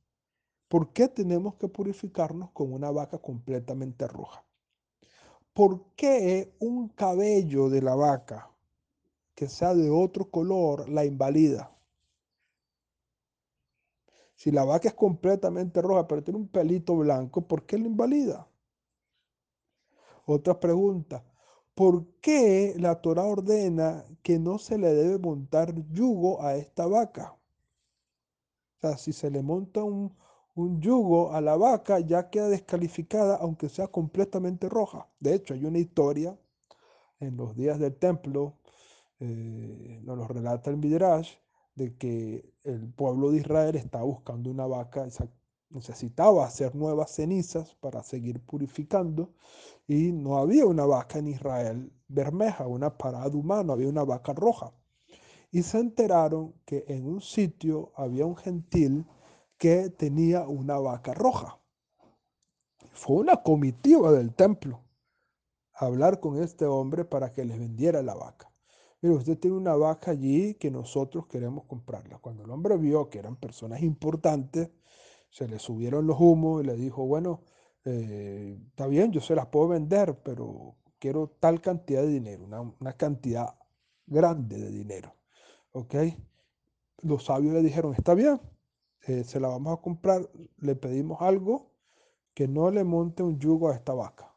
¿Por 0.68 0.92
qué 0.92 1.08
tenemos 1.08 1.54
que 1.54 1.68
purificarnos 1.68 2.50
con 2.50 2.72
una 2.72 2.90
vaca 2.90 3.18
completamente 3.18 4.08
roja? 4.08 4.44
¿Por 5.52 5.94
qué 5.94 6.54
un 6.58 6.88
cabello 6.88 7.70
de 7.70 7.82
la 7.82 7.94
vaca 7.94 8.50
que 9.34 9.48
sea 9.48 9.74
de 9.74 9.90
otro 9.90 10.28
color 10.30 10.88
la 10.88 11.04
invalida? 11.04 11.72
Si 14.34 14.50
la 14.50 14.64
vaca 14.64 14.88
es 14.88 14.94
completamente 14.94 15.80
roja, 15.80 16.06
pero 16.06 16.22
tiene 16.22 16.40
un 16.40 16.48
pelito 16.48 16.96
blanco, 16.96 17.46
¿por 17.46 17.64
qué 17.64 17.78
la 17.78 17.86
invalida? 17.86 18.48
Otra 20.26 20.58
pregunta, 20.60 21.24
¿por 21.74 22.06
qué 22.20 22.74
la 22.76 23.00
Torah 23.00 23.24
ordena 23.24 24.04
que 24.22 24.38
no 24.38 24.58
se 24.58 24.76
le 24.76 24.92
debe 24.92 25.18
montar 25.18 25.74
yugo 25.92 26.42
a 26.42 26.56
esta 26.56 26.86
vaca? 26.86 27.32
O 28.76 28.80
sea, 28.80 28.98
si 28.98 29.12
se 29.12 29.30
le 29.30 29.42
monta 29.42 29.82
un, 29.84 30.14
yugo 30.56 31.32
a 31.32 31.40
la 31.40 31.56
vaca, 31.56 32.00
ya 32.00 32.30
queda 32.30 32.48
descalificada, 32.48 33.36
aunque 33.36 33.68
sea 33.68 33.88
completamente 33.88 34.68
roja. 34.68 35.08
De 35.20 35.34
hecho, 35.34 35.54
hay 35.54 35.64
una 35.64 35.78
historia 35.78 36.36
en 37.20 37.36
los 37.36 37.56
días 37.56 37.78
del 37.78 37.94
templo, 37.96 38.54
eh, 39.20 40.00
nos 40.02 40.16
lo 40.16 40.26
relata 40.26 40.70
el 40.70 40.78
Midrash, 40.78 41.34
de 41.74 41.96
que 41.96 42.52
el 42.64 42.88
pueblo 42.92 43.30
de 43.30 43.38
Israel 43.38 43.76
estaba 43.76 44.04
buscando 44.04 44.50
una 44.50 44.66
vaca, 44.66 45.06
necesitaba 45.70 46.46
hacer 46.46 46.74
nuevas 46.74 47.10
cenizas 47.10 47.74
para 47.80 48.02
seguir 48.02 48.40
purificando, 48.40 49.34
y 49.86 50.12
no 50.12 50.38
había 50.38 50.64
una 50.66 50.86
vaca 50.86 51.18
en 51.18 51.28
Israel 51.28 51.92
bermeja, 52.08 52.66
una 52.66 52.96
parada 52.96 53.36
humana, 53.36 53.74
había 53.74 53.88
una 53.88 54.04
vaca 54.04 54.32
roja. 54.32 54.72
Y 55.52 55.62
se 55.62 55.78
enteraron 55.78 56.54
que 56.64 56.84
en 56.88 57.06
un 57.06 57.20
sitio 57.20 57.92
había 57.94 58.26
un 58.26 58.36
gentil 58.36 59.06
que 59.58 59.90
tenía 59.90 60.46
una 60.46 60.78
vaca 60.78 61.14
roja. 61.14 61.58
Fue 62.92 63.16
una 63.16 63.42
comitiva 63.42 64.12
del 64.12 64.34
templo 64.34 64.82
a 65.74 65.86
hablar 65.86 66.20
con 66.20 66.42
este 66.42 66.64
hombre 66.64 67.04
para 67.04 67.32
que 67.32 67.44
les 67.44 67.58
vendiera 67.58 68.02
la 68.02 68.14
vaca. 68.14 68.50
Mire, 69.02 69.16
usted 69.16 69.38
tiene 69.38 69.56
una 69.56 69.76
vaca 69.76 70.12
allí 70.12 70.54
que 70.54 70.70
nosotros 70.70 71.26
queremos 71.26 71.64
comprarla. 71.64 72.18
Cuando 72.18 72.44
el 72.44 72.50
hombre 72.50 72.76
vio 72.78 73.10
que 73.10 73.18
eran 73.18 73.36
personas 73.36 73.82
importantes, 73.82 74.70
se 75.30 75.46
le 75.48 75.58
subieron 75.58 76.06
los 76.06 76.18
humos 76.18 76.62
y 76.62 76.66
le 76.66 76.76
dijo, 76.76 77.04
bueno, 77.06 77.42
eh, 77.84 78.58
está 78.70 78.86
bien, 78.86 79.12
yo 79.12 79.20
se 79.20 79.34
las 79.34 79.46
puedo 79.46 79.68
vender, 79.68 80.18
pero 80.22 80.76
quiero 80.98 81.28
tal 81.38 81.60
cantidad 81.60 82.02
de 82.02 82.08
dinero, 82.08 82.46
una, 82.80 82.92
cantidad 82.94 83.54
grande 84.06 84.58
de 84.58 84.70
dinero. 84.70 85.14
¿Ok? 85.72 85.94
Los 87.02 87.26
sabios 87.26 87.52
le 87.52 87.62
dijeron, 87.62 87.94
está 87.94 88.14
bien, 88.14 88.40
eh, 89.06 89.24
se 89.24 89.40
la 89.40 89.48
vamos 89.48 89.78
a 89.78 89.82
comprar, 89.82 90.28
le 90.58 90.74
pedimos 90.76 91.20
algo 91.20 91.72
que 92.34 92.48
no 92.48 92.70
le 92.70 92.84
monte 92.84 93.22
un 93.22 93.38
yugo 93.38 93.70
a 93.70 93.74
esta 93.74 93.94
vaca. 93.94 94.34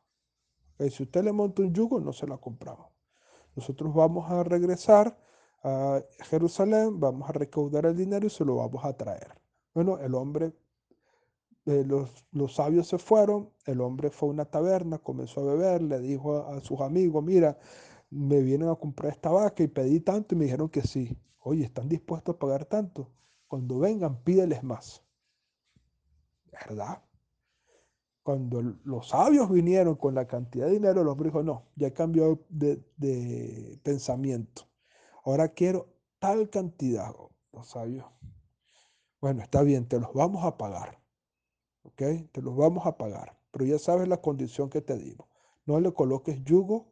Si 0.89 1.03
usted 1.03 1.23
le 1.23 1.33
monta 1.33 1.61
un 1.61 1.73
yugo, 1.73 1.99
no 1.99 2.13
se 2.13 2.25
la 2.25 2.37
compramos. 2.37 2.87
Nosotros 3.55 3.93
vamos 3.93 4.31
a 4.31 4.43
regresar 4.43 5.19
a 5.63 6.01
Jerusalén, 6.21 6.99
vamos 6.99 7.29
a 7.29 7.33
recaudar 7.33 7.85
el 7.85 7.97
dinero 7.97 8.27
y 8.27 8.29
se 8.29 8.45
lo 8.45 8.55
vamos 8.55 8.85
a 8.85 8.95
traer. 8.95 9.35
Bueno, 9.73 9.97
el 9.99 10.15
hombre 10.15 10.53
eh, 11.65 11.85
los, 11.85 12.55
sabios 12.55 12.87
se 12.87 12.97
fueron, 12.97 13.51
el 13.65 13.81
hombre 13.81 14.09
fue 14.09 14.29
a 14.29 14.31
una 14.31 14.45
taberna, 14.45 14.97
comenzó 14.97 15.41
a 15.41 15.53
beber, 15.53 15.83
le 15.83 15.99
dijo 15.99 16.37
a, 16.47 16.59
sus 16.61 16.81
amigos, 16.81 17.23
mira, 17.23 17.59
me 18.09 18.41
vienen 18.41 18.69
a 18.69 18.75
comprar 18.75 19.11
esta 19.11 19.29
vaca 19.29 19.61
y 19.61 19.67
pedí 19.67 19.99
tanto 19.99 20.33
y 20.33 20.37
me 20.39 20.45
dijeron 20.45 20.69
que 20.69 20.81
sí. 20.81 21.15
Oye, 21.41 21.65
¿están 21.65 21.87
dispuestos 21.87 22.35
a 22.35 22.39
pagar 22.39 22.65
tanto? 22.65 23.11
Cuando 23.49 23.79
vengan, 23.79 24.23
pídeles 24.23 24.63
más. 24.63 25.03
¿Verdad? 26.49 27.03
Cuando 28.23 28.61
los 28.61 29.09
sabios 29.09 29.51
vinieron 29.51 29.95
con 29.95 30.15
la 30.15 30.25
cantidad 30.25 30.67
de 30.67 30.73
dinero, 30.73 31.01
el 31.01 31.09
hombre 31.09 31.27
dijo, 31.27 31.43
no, 31.43 31.65
ya 31.75 31.93
cambió 31.93 32.45
de, 32.47 32.81
de 32.95 33.77
pensamiento. 33.83 34.69
Ahora 35.25 35.49
quiero 35.49 35.89
tal 36.19 36.49
cantidad, 36.49 37.13
los 37.51 37.67
sabios. 37.67 38.05
Bueno, 39.19 39.43
está 39.43 39.63
bien, 39.63 39.85
te 39.85 39.99
los 39.99 40.13
vamos 40.13 40.45
a 40.45 40.57
pagar. 40.57 40.99
¿ok? 41.83 42.31
Te 42.31 42.41
los 42.41 42.55
vamos 42.55 42.85
a 42.85 42.97
pagar, 42.97 43.37
pero 43.51 43.65
ya 43.65 43.79
sabes 43.79 44.07
la 44.07 44.21
condición 44.21 44.69
que 44.69 44.81
te 44.81 44.97
digo. 44.97 45.27
No 45.65 45.79
le 45.79 45.93
coloques 45.93 46.43
yugo 46.43 46.87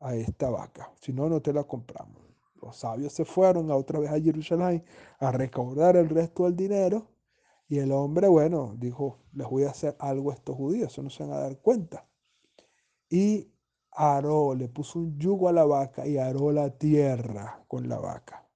a 0.00 0.14
esta 0.14 0.50
vaca, 0.50 0.92
si 1.00 1.12
no, 1.12 1.28
no 1.28 1.40
te 1.40 1.52
la 1.52 1.64
compramos. 1.64 2.23
Los 2.64 2.76
sabios 2.78 3.12
se 3.12 3.24
fueron 3.24 3.70
otra 3.70 3.98
vez 3.98 4.10
a 4.10 4.20
Jerusalén 4.20 4.84
a 5.18 5.30
recaudar 5.32 5.96
el 5.96 6.08
resto 6.08 6.44
del 6.44 6.56
dinero 6.56 7.08
y 7.68 7.78
el 7.78 7.92
hombre, 7.92 8.28
bueno, 8.28 8.74
dijo, 8.78 9.18
les 9.32 9.48
voy 9.48 9.64
a 9.64 9.70
hacer 9.70 9.96
algo 9.98 10.30
a 10.30 10.34
estos 10.34 10.56
judíos, 10.56 10.92
eso 10.92 11.02
no 11.02 11.10
se 11.10 11.24
van 11.24 11.32
a 11.32 11.40
dar 11.40 11.58
cuenta. 11.58 12.06
Y 13.10 13.52
aró, 13.92 14.54
le 14.54 14.68
puso 14.68 14.98
un 14.98 15.18
yugo 15.18 15.48
a 15.48 15.52
la 15.52 15.64
vaca 15.64 16.06
y 16.06 16.18
aró 16.18 16.52
la 16.52 16.70
tierra 16.70 17.64
con 17.68 17.88
la 17.88 17.98
vaca. 17.98 18.48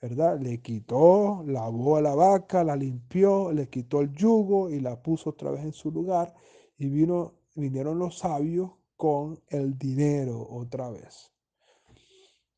¿verdad? 0.00 0.40
Le 0.40 0.60
quitó, 0.60 1.42
lavó 1.46 1.96
a 1.96 2.02
la 2.02 2.14
vaca, 2.14 2.64
la 2.64 2.76
limpió, 2.76 3.52
le 3.52 3.68
quitó 3.68 4.00
el 4.00 4.12
yugo 4.12 4.70
y 4.70 4.80
la 4.80 5.02
puso 5.02 5.30
otra 5.30 5.50
vez 5.50 5.64
en 5.64 5.72
su 5.72 5.90
lugar. 5.90 6.34
Y 6.76 6.88
vino, 6.88 7.34
vinieron 7.54 7.98
los 7.98 8.18
sabios 8.18 8.70
con 8.96 9.40
el 9.48 9.78
dinero 9.78 10.46
otra 10.50 10.90
vez. 10.90 11.32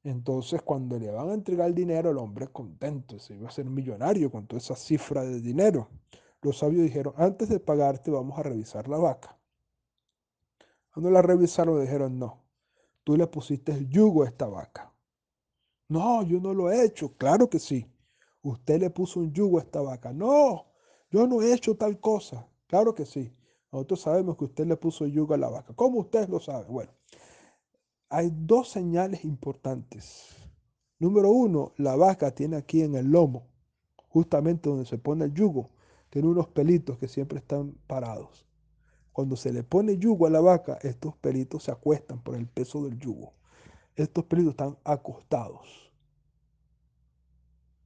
Entonces, 0.03 0.63
cuando 0.63 0.99
le 0.99 1.11
van 1.11 1.29
a 1.29 1.35
entregar 1.35 1.69
el 1.69 1.75
dinero, 1.75 2.11
el 2.11 2.19
hombre 2.19 2.49
contento, 2.49 3.19
se 3.19 3.35
iba 3.35 3.49
a 3.49 3.53
ser 3.53 3.67
millonario 3.67 4.31
con 4.31 4.47
toda 4.47 4.59
esa 4.59 4.77
cifra 4.77 5.23
de 5.23 5.41
dinero. 5.41 5.89
Los 6.43 6.59
sabios 6.59 6.83
dijeron, 6.83 7.13
antes 7.17 7.51
de 7.51 7.61
pagarte 7.61 8.11
vamos 8.11 8.39
a 8.39 8.43
revisar 8.43 8.89
la 8.89 8.97
vaca. 8.97 9.39
Cuando 10.93 11.11
la 11.11 11.21
revisaron, 11.23 11.81
dijeron, 11.81 12.19
no, 12.19 12.43
tú 13.05 13.17
le 13.17 13.27
pusiste 13.27 13.73
el 13.73 13.89
yugo 13.89 14.23
a 14.23 14.29
esta 14.29 14.47
vaca. 14.47 14.93
No, 15.89 16.23
yo 16.23 16.41
no 16.41 16.55
lo 16.55 16.71
he 16.71 16.85
hecho. 16.85 17.15
Claro 17.17 17.51
que 17.51 17.59
sí. 17.59 17.87
Usted 18.43 18.81
le 18.81 18.91
puso 18.91 19.21
un 19.21 19.33
yugo 19.33 19.59
a 19.59 19.63
esta 19.63 19.83
vaca. 19.83 20.13
No, 20.13 20.67
yo 21.11 21.27
no 21.27 21.43
he 21.43 21.53
hecho 21.53 21.77
tal 21.77 22.01
cosa. 22.01 22.49
Claro 22.67 22.95
que 22.95 23.05
sí. 23.05 23.35
Nosotros 23.71 24.01
sabemos 24.01 24.37
que 24.37 24.45
usted 24.45 24.67
le 24.67 24.77
puso 24.77 25.07
yugo 25.07 25.35
a 25.35 25.37
la 25.37 25.49
vaca. 25.49 25.75
¿Cómo 25.75 26.01
usted 26.01 26.29
lo 26.29 26.41
sabe? 26.41 26.65
Bueno, 26.69 26.93
hay 28.11 28.31
dos 28.33 28.71
señales 28.71 29.25
importantes. 29.25 30.37
Número 30.99 31.31
uno, 31.31 31.73
la 31.79 31.97
vaca 31.97 32.35
tiene 32.35 32.57
aquí 32.57 32.83
en 32.83 32.95
el 32.95 33.07
lomo, 33.07 33.47
justamente 34.09 34.69
donde 34.69 34.85
se 34.85 34.99
pone 34.99 35.25
el 35.25 35.33
yugo, 35.33 35.71
tiene 36.11 36.29
unos 36.29 36.49
pelitos 36.49 36.99
que 36.99 37.09
siempre 37.09 37.39
están 37.39 37.73
parados. 37.87 38.47
Cuando 39.13 39.37
se 39.37 39.53
le 39.53 39.63
pone 39.63 39.97
yugo 39.97 40.27
a 40.27 40.31
la 40.31 40.41
vaca, 40.41 40.79
estos 40.83 41.17
pelitos 41.17 41.65
se 41.65 41.71
acuestan 41.71 42.21
por 42.23 42.35
el 42.37 42.47
peso 42.47 42.85
del 42.85 42.99
yugo 42.99 43.33
estos 44.03 44.25
pelitos 44.25 44.53
están 44.53 44.77
acostados. 44.85 45.93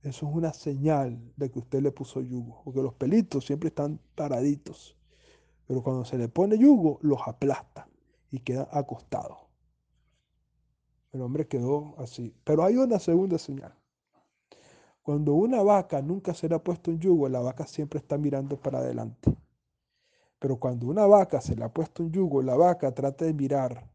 Eso 0.03 0.29
es 0.29 0.35
una 0.35 0.53
señal 0.53 1.19
de 1.37 1.51
que 1.51 1.59
usted 1.59 1.83
le 1.83 1.91
puso 1.91 2.21
yugo, 2.21 2.61
porque 2.65 2.83
los 2.83 2.95
pelitos 2.95 3.47
siempre 3.47 3.69
están 3.69 3.99
paraditos. 4.15 4.97
Pero 5.67 5.83
cuando 5.83 6.05
se 6.05 6.19
le 6.19 6.29
pone 6.29 6.59
yugo, 6.59 6.99
los 7.01 7.21
aplasta 7.27 7.89
y 8.31 8.41
queda 8.41 8.69
acostado. 8.71 9.44
El 11.15 11.23
hombre 11.23 11.47
quedó 11.47 11.95
así. 11.99 12.35
Pero 12.43 12.65
hay 12.65 12.77
una 12.77 12.99
segunda 12.99 13.39
señal. 13.39 13.73
Cuando 15.01 15.35
una 15.35 15.63
vaca 15.63 16.03
nunca 16.03 16.35
se 16.35 16.49
le 16.49 16.57
ha 16.57 16.65
puesto 16.65 16.91
un 16.91 16.99
yugo, 16.99 17.29
la 17.29 17.39
vaca 17.39 17.69
siempre 17.69 18.01
está 18.01 18.19
mirando 18.19 18.57
para 18.57 18.79
adelante. 18.81 19.33
Pero 20.41 20.57
cuando 20.59 20.89
una 20.89 21.07
vaca 21.07 21.41
se 21.41 21.55
le 21.55 21.63
ha 21.63 21.73
puesto 21.73 22.03
un 22.03 22.11
yugo, 22.11 22.43
la 22.43 22.57
vaca 22.57 22.93
trata 22.93 23.25
de 23.27 23.33
mirar 23.33 23.89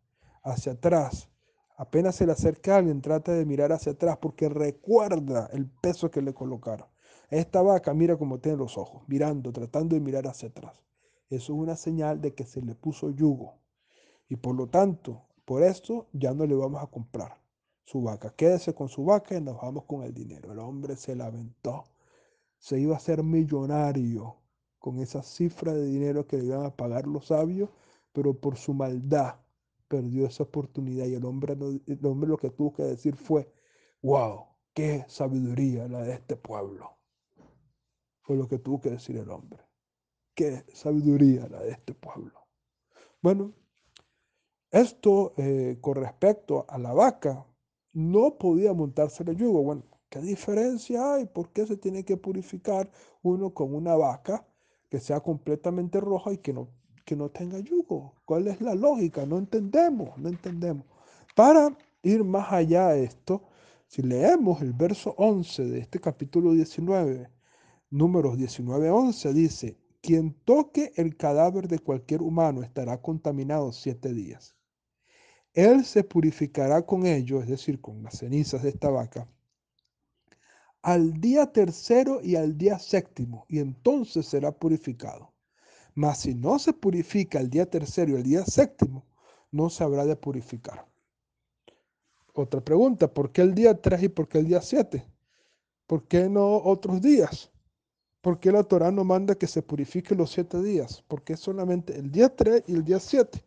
hacia 0.43 0.71
atrás. 0.71 1.29
Apenas 1.75 2.15
se 2.15 2.25
le 2.25 2.31
acerca 2.31 2.77
alguien, 2.77 3.01
trata 3.01 3.33
de 3.33 3.45
mirar 3.45 3.73
hacia 3.73 3.91
atrás 3.91 4.17
porque 4.21 4.47
recuerda 4.47 5.49
el 5.51 5.69
peso 5.69 6.09
que 6.09 6.21
le 6.21 6.33
colocaron. 6.33 6.87
Esta 7.29 7.61
vaca 7.61 7.93
mira 7.93 8.15
como 8.15 8.39
tiene 8.39 8.57
los 8.57 8.77
ojos, 8.77 9.03
mirando, 9.07 9.51
tratando 9.51 9.95
de 9.95 9.99
mirar 9.99 10.25
hacia 10.25 10.47
atrás. 10.47 10.81
Eso 11.29 11.53
es 11.53 11.59
una 11.59 11.75
señal 11.75 12.21
de 12.21 12.33
que 12.33 12.45
se 12.45 12.61
le 12.61 12.75
puso 12.75 13.09
yugo. 13.09 13.59
Y 14.29 14.37
por 14.37 14.55
lo 14.55 14.67
tanto, 14.67 15.28
por 15.49 15.63
esto 15.63 16.05
ya 16.13 16.31
no 16.31 16.45
le 16.45 16.53
vamos 16.53 16.79
a 16.79 16.85
comprar 16.85 17.41
su 17.83 18.03
vaca. 18.03 18.31
Quédese 18.35 18.75
con 18.75 18.87
su 18.87 19.03
vaca 19.03 19.35
y 19.35 19.41
nos 19.41 19.59
vamos 19.59 19.85
con 19.85 20.03
el 20.03 20.13
dinero. 20.13 20.51
El 20.51 20.59
hombre 20.59 20.95
se 20.95 21.15
lamentó. 21.15 21.85
Se 22.59 22.79
iba 22.79 22.95
a 22.95 22.99
ser 22.99 23.23
millonario 23.23 24.35
con 24.77 24.99
esa 24.99 25.23
cifra 25.23 25.73
de 25.73 25.85
dinero 25.85 26.27
que 26.27 26.37
le 26.37 26.45
iban 26.45 26.67
a 26.67 26.75
pagar 26.75 27.07
los 27.07 27.25
sabios, 27.25 27.71
pero 28.13 28.39
por 28.39 28.57
su 28.57 28.75
maldad 28.75 29.37
perdió 29.87 30.27
esa 30.27 30.43
oportunidad 30.43 31.07
y 31.07 31.15
el 31.15 31.25
hombre, 31.25 31.53
el 31.53 32.05
hombre 32.05 32.29
lo 32.29 32.37
que 32.37 32.51
tuvo 32.51 32.71
que 32.71 32.83
decir 32.83 33.15
fue, 33.15 33.51
wow, 34.03 34.45
qué 34.75 35.03
sabiduría 35.07 35.87
la 35.87 36.03
de 36.03 36.13
este 36.13 36.35
pueblo. 36.35 36.91
Fue 38.21 38.35
lo 38.37 38.47
que 38.47 38.59
tuvo 38.59 38.79
que 38.81 38.91
decir 38.91 39.17
el 39.17 39.31
hombre. 39.31 39.63
Qué 40.35 40.63
sabiduría 40.73 41.49
la 41.49 41.63
de 41.63 41.71
este 41.71 41.95
pueblo. 41.95 42.39
Bueno, 43.23 43.55
esto 44.71 45.33
eh, 45.37 45.77
con 45.81 45.95
respecto 45.95 46.65
a 46.69 46.77
la 46.77 46.93
vaca, 46.93 47.45
no 47.93 48.37
podía 48.37 48.73
montarse 48.73 49.23
el 49.23 49.35
yugo. 49.35 49.63
Bueno, 49.63 49.83
¿qué 50.09 50.19
diferencia 50.19 51.15
hay? 51.15 51.25
¿Por 51.25 51.49
qué 51.51 51.65
se 51.65 51.77
tiene 51.77 52.05
que 52.05 52.17
purificar 52.17 52.91
uno 53.23 53.53
con 53.53 53.73
una 53.73 53.95
vaca 53.95 54.45
que 54.89 54.99
sea 54.99 55.19
completamente 55.21 55.99
roja 55.99 56.33
y 56.33 56.37
que 56.37 56.53
no, 56.53 56.69
que 57.05 57.15
no 57.15 57.29
tenga 57.29 57.59
yugo? 57.59 58.13
¿Cuál 58.25 58.47
es 58.47 58.61
la 58.61 58.75
lógica? 58.75 59.25
No 59.25 59.37
entendemos, 59.37 60.17
no 60.17 60.29
entendemos. 60.29 60.85
Para 61.35 61.75
ir 62.03 62.23
más 62.23 62.51
allá 62.51 62.89
de 62.89 63.05
esto, 63.05 63.43
si 63.87 64.03
leemos 64.03 64.61
el 64.61 64.73
verso 64.73 65.15
11 65.17 65.65
de 65.65 65.79
este 65.79 65.99
capítulo 65.99 66.53
19, 66.53 67.29
números 67.89 68.37
19-11, 68.37 69.33
dice, 69.33 69.77
quien 70.01 70.33
toque 70.45 70.93
el 70.95 71.17
cadáver 71.17 71.67
de 71.67 71.79
cualquier 71.79 72.21
humano 72.21 72.61
estará 72.61 73.01
contaminado 73.01 73.71
siete 73.71 74.13
días. 74.13 74.58
Él 75.59 75.83
se 75.83 76.05
purificará 76.05 76.85
con 76.85 77.05
ello, 77.05 77.41
es 77.41 77.49
decir, 77.49 77.81
con 77.81 78.01
las 78.01 78.19
cenizas 78.19 78.63
de 78.63 78.69
esta 78.69 78.89
vaca, 78.89 79.27
al 80.81 81.19
día 81.19 81.51
tercero 81.51 82.21
y 82.23 82.37
al 82.37 82.57
día 82.57 82.79
séptimo, 82.79 83.45
y 83.49 83.59
entonces 83.59 84.25
será 84.25 84.53
purificado. 84.53 85.33
Mas 85.95 86.19
si 86.19 86.33
no 86.33 86.59
se 86.59 86.71
purifica 86.71 87.41
el 87.41 87.49
día 87.49 87.69
tercero 87.69 88.13
y 88.13 88.15
el 88.15 88.23
día 88.23 88.45
séptimo, 88.45 89.05
no 89.51 89.69
se 89.69 89.83
habrá 89.83 90.05
de 90.05 90.15
purificar. 90.15 90.87
Otra 92.33 92.61
pregunta, 92.61 93.13
¿por 93.13 93.33
qué 93.33 93.41
el 93.41 93.53
día 93.53 93.81
3 93.81 94.03
y 94.03 94.07
por 94.07 94.29
qué 94.29 94.37
el 94.37 94.47
día 94.47 94.61
7? 94.61 95.05
¿Por 95.87 96.07
qué 96.07 96.29
no 96.29 96.55
otros 96.55 97.01
días? 97.01 97.51
¿Por 98.21 98.39
qué 98.39 98.53
la 98.53 98.63
Torah 98.63 98.91
no 98.91 99.03
manda 99.03 99.35
que 99.35 99.47
se 99.47 99.61
purifique 99.61 100.15
los 100.15 100.31
siete 100.31 100.61
días? 100.61 101.01
¿Por 101.09 101.21
qué 101.21 101.35
solamente 101.35 101.97
el 101.97 102.09
día 102.09 102.33
3 102.33 102.63
y 102.67 102.75
el 102.75 102.85
día 102.85 103.01
7? 103.01 103.43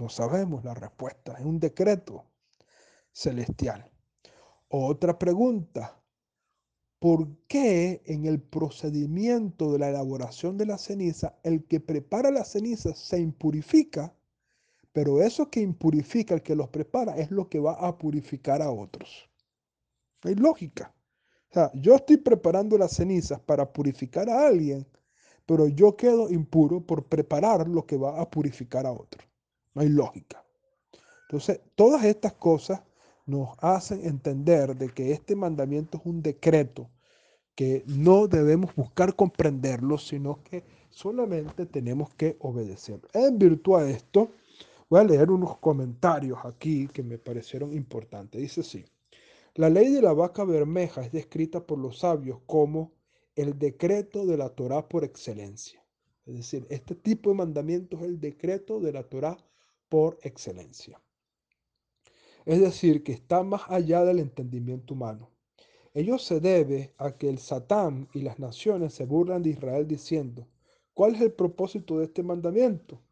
No 0.00 0.08
sabemos 0.08 0.64
la 0.64 0.72
respuesta, 0.72 1.34
es 1.38 1.44
un 1.44 1.60
decreto 1.60 2.24
celestial. 3.12 3.84
Otra 4.68 5.18
pregunta, 5.18 6.00
¿por 6.98 7.28
qué 7.46 8.00
en 8.06 8.24
el 8.24 8.40
procedimiento 8.40 9.70
de 9.70 9.78
la 9.78 9.90
elaboración 9.90 10.56
de 10.56 10.64
la 10.64 10.78
ceniza 10.78 11.38
el 11.42 11.66
que 11.66 11.80
prepara 11.80 12.30
la 12.30 12.44
ceniza 12.44 12.94
se 12.94 13.20
impurifica, 13.20 14.16
pero 14.90 15.20
eso 15.20 15.50
que 15.50 15.60
impurifica, 15.60 16.32
el 16.32 16.42
que 16.42 16.56
los 16.56 16.70
prepara, 16.70 17.18
es 17.18 17.30
lo 17.30 17.50
que 17.50 17.60
va 17.60 17.74
a 17.74 17.98
purificar 17.98 18.62
a 18.62 18.70
otros? 18.70 19.28
Hay 20.22 20.34
lógica. 20.34 20.94
O 21.50 21.52
sea, 21.52 21.70
yo 21.74 21.94
estoy 21.94 22.16
preparando 22.16 22.78
las 22.78 22.92
cenizas 22.92 23.38
para 23.40 23.70
purificar 23.70 24.30
a 24.30 24.46
alguien, 24.46 24.86
pero 25.44 25.68
yo 25.68 25.94
quedo 25.94 26.30
impuro 26.30 26.80
por 26.80 27.04
preparar 27.06 27.68
lo 27.68 27.84
que 27.84 27.98
va 27.98 28.18
a 28.18 28.30
purificar 28.30 28.86
a 28.86 28.92
otro. 28.92 29.29
No 29.74 29.82
hay 29.82 29.88
lógica. 29.88 30.44
Entonces, 31.28 31.60
todas 31.74 32.04
estas 32.04 32.32
cosas 32.34 32.82
nos 33.26 33.50
hacen 33.60 34.04
entender 34.04 34.76
de 34.76 34.88
que 34.88 35.12
este 35.12 35.36
mandamiento 35.36 35.98
es 35.98 36.06
un 36.06 36.22
decreto 36.22 36.90
que 37.54 37.84
no 37.86 38.26
debemos 38.26 38.74
buscar 38.74 39.14
comprenderlo, 39.14 39.98
sino 39.98 40.42
que 40.42 40.64
solamente 40.88 41.66
tenemos 41.66 42.12
que 42.14 42.36
obedecerlo. 42.40 43.08
En 43.12 43.38
virtud 43.38 43.80
de 43.80 43.92
esto, 43.92 44.30
voy 44.88 45.00
a 45.00 45.04
leer 45.04 45.30
unos 45.30 45.58
comentarios 45.58 46.38
aquí 46.44 46.88
que 46.88 47.02
me 47.02 47.18
parecieron 47.18 47.72
importantes. 47.72 48.40
Dice 48.40 48.62
así, 48.62 48.84
la 49.54 49.68
ley 49.68 49.92
de 49.92 50.02
la 50.02 50.12
vaca 50.12 50.44
bermeja 50.44 51.02
es 51.02 51.12
descrita 51.12 51.60
por 51.60 51.78
los 51.78 51.98
sabios 51.98 52.38
como 52.46 52.92
el 53.36 53.58
decreto 53.58 54.26
de 54.26 54.36
la 54.36 54.48
Torá 54.48 54.88
por 54.88 55.04
excelencia. 55.04 55.84
Es 56.26 56.34
decir, 56.34 56.66
este 56.70 56.94
tipo 56.94 57.30
de 57.30 57.36
mandamiento 57.36 57.96
es 57.96 58.02
el 58.02 58.20
decreto 58.20 58.80
de 58.80 58.92
la 58.92 59.02
Torá 59.02 59.36
por 59.90 60.18
excelencia. 60.22 61.02
Es 62.46 62.60
decir, 62.60 63.04
que 63.04 63.12
está 63.12 63.42
más 63.42 63.62
allá 63.68 64.02
del 64.04 64.20
entendimiento 64.20 64.94
humano. 64.94 65.28
Ello 65.92 66.18
se 66.18 66.40
debe 66.40 66.94
a 66.96 67.18
que 67.18 67.28
el 67.28 67.38
Satán 67.38 68.08
y 68.14 68.20
las 68.20 68.38
naciones 68.38 68.94
se 68.94 69.04
burlan 69.04 69.42
de 69.42 69.50
Israel 69.50 69.86
diciendo, 69.86 70.46
¿cuál 70.94 71.16
es 71.16 71.20
el 71.20 71.32
propósito 71.32 71.98
de 71.98 72.04
este 72.06 72.22
mandamiento? 72.22 73.02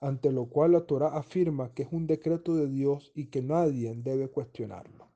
Ante 0.00 0.32
lo 0.32 0.46
cual 0.46 0.72
la 0.72 0.80
Torah 0.80 1.16
afirma 1.16 1.72
que 1.72 1.84
es 1.84 1.88
un 1.92 2.06
decreto 2.06 2.54
de 2.56 2.68
Dios 2.68 3.12
y 3.14 3.26
que 3.26 3.40
nadie 3.40 3.94
debe 3.94 4.28
cuestionarlo. 4.28 5.08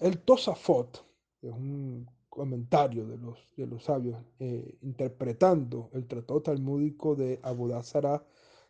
el 0.00 0.18
Tosafot, 0.18 1.04
es 1.40 1.52
un 1.52 2.08
comentario 2.34 3.06
de 3.06 3.16
los, 3.16 3.38
de 3.56 3.66
los 3.66 3.84
sabios, 3.84 4.20
eh, 4.40 4.76
interpretando 4.82 5.88
el 5.92 6.06
tratado 6.06 6.42
talmúdico 6.42 7.14
de 7.14 7.38
Abodazara 7.42 8.24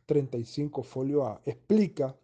35 0.05 0.83
folio 0.83 1.27
A, 1.27 1.41
explica 1.47 2.15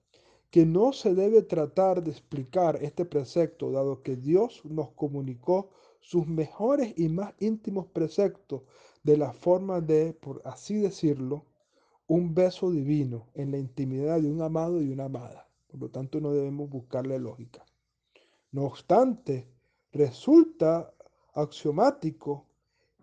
que 0.50 0.66
no 0.66 0.92
se 0.92 1.14
debe 1.14 1.42
tratar 1.42 2.02
de 2.02 2.10
explicar 2.10 2.78
este 2.82 3.06
precepto, 3.06 3.70
dado 3.70 4.02
que 4.02 4.16
Dios 4.16 4.62
nos 4.64 4.90
comunicó 4.90 5.70
sus 6.00 6.26
mejores 6.26 6.92
y 6.98 7.08
más 7.08 7.32
íntimos 7.40 7.86
preceptos 7.86 8.62
de 9.02 9.16
la 9.16 9.32
forma 9.32 9.80
de, 9.80 10.12
por 10.12 10.42
así 10.44 10.74
decirlo, 10.74 11.46
un 12.06 12.34
beso 12.34 12.70
divino 12.70 13.28
en 13.34 13.50
la 13.50 13.58
intimidad 13.58 14.20
de 14.20 14.30
un 14.30 14.42
amado 14.42 14.82
y 14.82 14.90
una 14.90 15.04
amada. 15.04 15.48
Por 15.68 15.80
lo 15.80 15.88
tanto, 15.88 16.20
no 16.20 16.32
debemos 16.32 16.68
buscarle 16.68 17.18
lógica. 17.18 17.64
No 18.52 18.64
obstante, 18.64 19.48
resulta 19.92 20.92
axiomático 21.34 22.46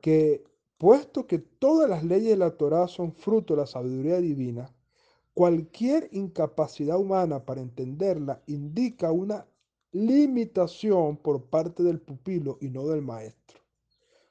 que, 0.01 0.43
puesto 0.77 1.27
que 1.27 1.39
todas 1.39 1.89
las 1.89 2.03
leyes 2.03 2.29
de 2.29 2.37
la 2.37 2.51
Torá 2.51 2.87
son 2.87 3.13
fruto 3.13 3.53
de 3.55 3.61
la 3.61 3.67
sabiduría 3.67 4.19
divina, 4.19 4.73
cualquier 5.33 6.09
incapacidad 6.11 6.97
humana 6.97 7.45
para 7.45 7.61
entenderla 7.61 8.41
indica 8.47 9.11
una 9.11 9.45
limitación 9.91 11.17
por 11.17 11.45
parte 11.45 11.83
del 11.83 11.99
pupilo 11.99 12.57
y 12.61 12.69
no 12.69 12.87
del 12.87 13.01
maestro. 13.01 13.61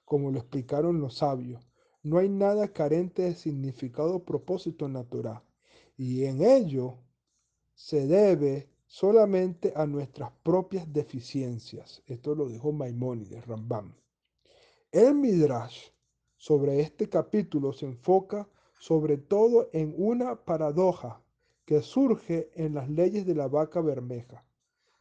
Como 0.05 0.31
lo 0.31 0.39
explicaron 0.39 1.01
los 1.01 1.17
sabios, 1.17 1.67
no 2.03 2.19
hay 2.19 2.29
nada 2.29 2.73
carente 2.73 3.23
de 3.23 3.35
significado 3.35 4.17
o 4.17 4.25
propósito 4.25 4.87
en 4.87 4.93
la 4.93 5.05
Torá, 5.05 5.43
y 5.97 6.25
en 6.25 6.43
ello 6.43 6.99
se 7.75 8.07
debe 8.07 8.69
solamente 8.87 9.73
a 9.77 9.87
nuestras 9.87 10.31
propias 10.43 10.93
deficiencias. 10.93 12.03
Esto 12.07 12.35
lo 12.35 12.49
dijo 12.49 12.73
Maimónides, 12.73 13.47
Rambam. 13.47 13.95
El 14.93 15.15
Midrash 15.15 15.89
sobre 16.37 16.81
este 16.81 17.09
capítulo 17.09 17.73
se 17.73 17.87
enfoca 17.87 18.49
sobre 18.79 19.17
todo 19.17 19.69
en 19.73 19.95
una 19.97 20.45
paradoja 20.45 21.23
que 21.65 21.83
surge 21.83 22.51
en 22.55 22.75
las 22.75 22.89
leyes 22.89 23.27
de 23.27 23.35
la 23.35 23.49
vaca 23.49 23.81
bermeja. 23.81 24.47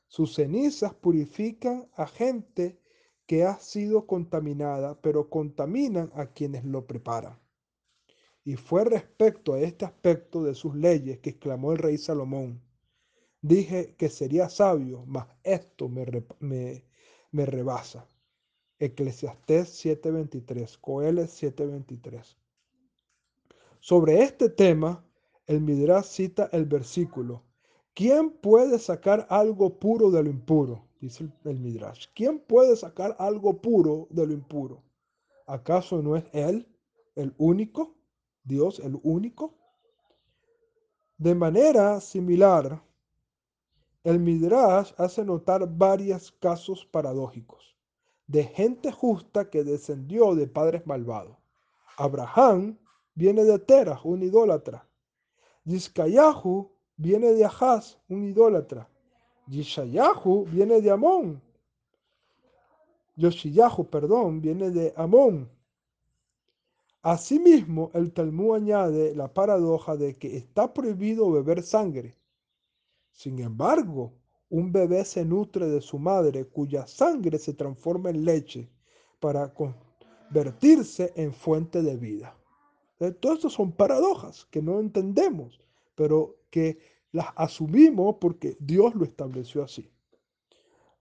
Sus 0.07 0.33
cenizas 0.33 0.93
purifican 0.93 1.87
a 1.95 2.07
gente 2.07 2.79
que 3.27 3.43
ha 3.43 3.59
sido 3.59 4.07
contaminada, 4.07 4.99
pero 5.01 5.29
contaminan 5.29 6.11
a 6.15 6.27
quienes 6.27 6.63
lo 6.63 6.85
preparan. 6.85 7.39
Y 8.43 8.55
fue 8.55 8.85
respecto 8.85 9.53
a 9.53 9.61
este 9.61 9.85
aspecto 9.85 10.43
de 10.43 10.53
sus 10.53 10.75
leyes 10.75 11.19
que 11.19 11.31
exclamó 11.31 11.71
el 11.71 11.79
rey 11.79 11.97
Salomón, 11.97 12.61
Dije 13.47 13.93
que 13.95 14.09
sería 14.09 14.49
sabio, 14.49 15.03
mas 15.05 15.27
esto 15.43 15.87
me, 15.87 16.03
me, 16.39 17.45
rebasa. 17.45 18.09
Eclesiastés 18.79 19.69
7:23, 19.85 20.79
Coeles 20.79 21.29
7:23. 21.43 22.37
Sobre 23.79 24.23
este 24.23 24.49
tema, 24.49 25.05
el 25.45 25.61
Midrash 25.61 26.05
cita 26.05 26.49
el 26.53 26.65
versículo, 26.65 27.43
¿quién 27.93 28.31
puede 28.31 28.79
sacar 28.79 29.27
algo 29.29 29.77
puro 29.77 30.09
de 30.09 30.23
lo 30.23 30.29
impuro? 30.31 30.83
Dice 30.99 31.29
el, 31.43 31.59
Midrash. 31.59 32.07
¿Quién 32.15 32.39
puede 32.39 32.75
sacar 32.75 33.15
algo 33.19 33.61
puro 33.61 34.07
de 34.09 34.25
lo 34.25 34.33
impuro? 34.33 34.81
¿Acaso 35.45 36.01
no 36.01 36.15
es 36.15 36.23
Él 36.33 36.67
el 37.13 37.35
único? 37.37 37.95
Dios 38.43 38.79
el 38.79 38.99
único. 39.03 39.53
De 41.19 41.35
manera 41.35 42.01
similar, 42.01 42.81
el 44.05 44.19
Midrash 44.19 44.93
hace 44.97 45.25
notar 45.25 45.67
varios 45.67 46.31
casos 46.31 46.85
paradójicos 46.85 47.75
de 48.27 48.43
gente 48.43 48.91
justa 48.91 49.49
que 49.49 49.63
descendió 49.63 50.35
de 50.35 50.47
padres 50.47 50.85
malvados. 50.85 51.37
Abraham 51.97 52.77
viene 53.13 53.43
de 53.43 53.59
Terah, 53.59 53.99
un 54.03 54.23
idólatra. 54.23 54.87
Yiscayahu 55.65 56.71
viene 56.97 57.33
de 57.33 57.45
Ahaz, 57.45 57.97
un 58.09 58.23
idólatra. 58.23 58.89
Yishayahu 59.47 60.45
viene 60.45 60.81
de 60.81 60.91
Amón. 60.91 61.41
Yoshiyahu, 63.15 63.89
perdón, 63.89 64.41
viene 64.41 64.71
de 64.71 64.93
Amón. 64.97 65.49
Asimismo, 67.01 67.91
el 67.93 68.11
Talmud 68.11 68.55
añade 68.55 69.15
la 69.15 69.33
paradoja 69.33 69.95
de 69.95 70.17
que 70.17 70.35
está 70.35 70.73
prohibido 70.73 71.31
beber 71.31 71.61
sangre. 71.63 72.17
Sin 73.15 73.39
embargo, 73.39 74.13
un 74.49 74.73
bebé 74.73 75.05
se 75.05 75.23
nutre 75.23 75.67
de 75.67 75.79
su 75.79 75.97
madre 75.97 76.45
cuya 76.47 76.85
sangre 76.85 77.39
se 77.39 77.53
transforma 77.53 78.09
en 78.09 78.25
leche 78.25 78.69
para 79.21 79.53
convertirse 79.53 81.13
en 81.15 81.33
fuente 81.33 81.81
de 81.81 81.95
vida. 81.95 82.37
Todo 83.21 83.33
esto 83.33 83.49
son 83.49 83.71
paradojas 83.71 84.45
que 84.51 84.61
no 84.61 84.81
entendemos, 84.81 85.61
pero 85.95 86.35
que 86.49 86.77
las 87.13 87.27
asumimos 87.37 88.17
porque 88.19 88.57
Dios 88.59 88.93
lo 88.95 89.05
estableció 89.05 89.63
así. 89.63 89.89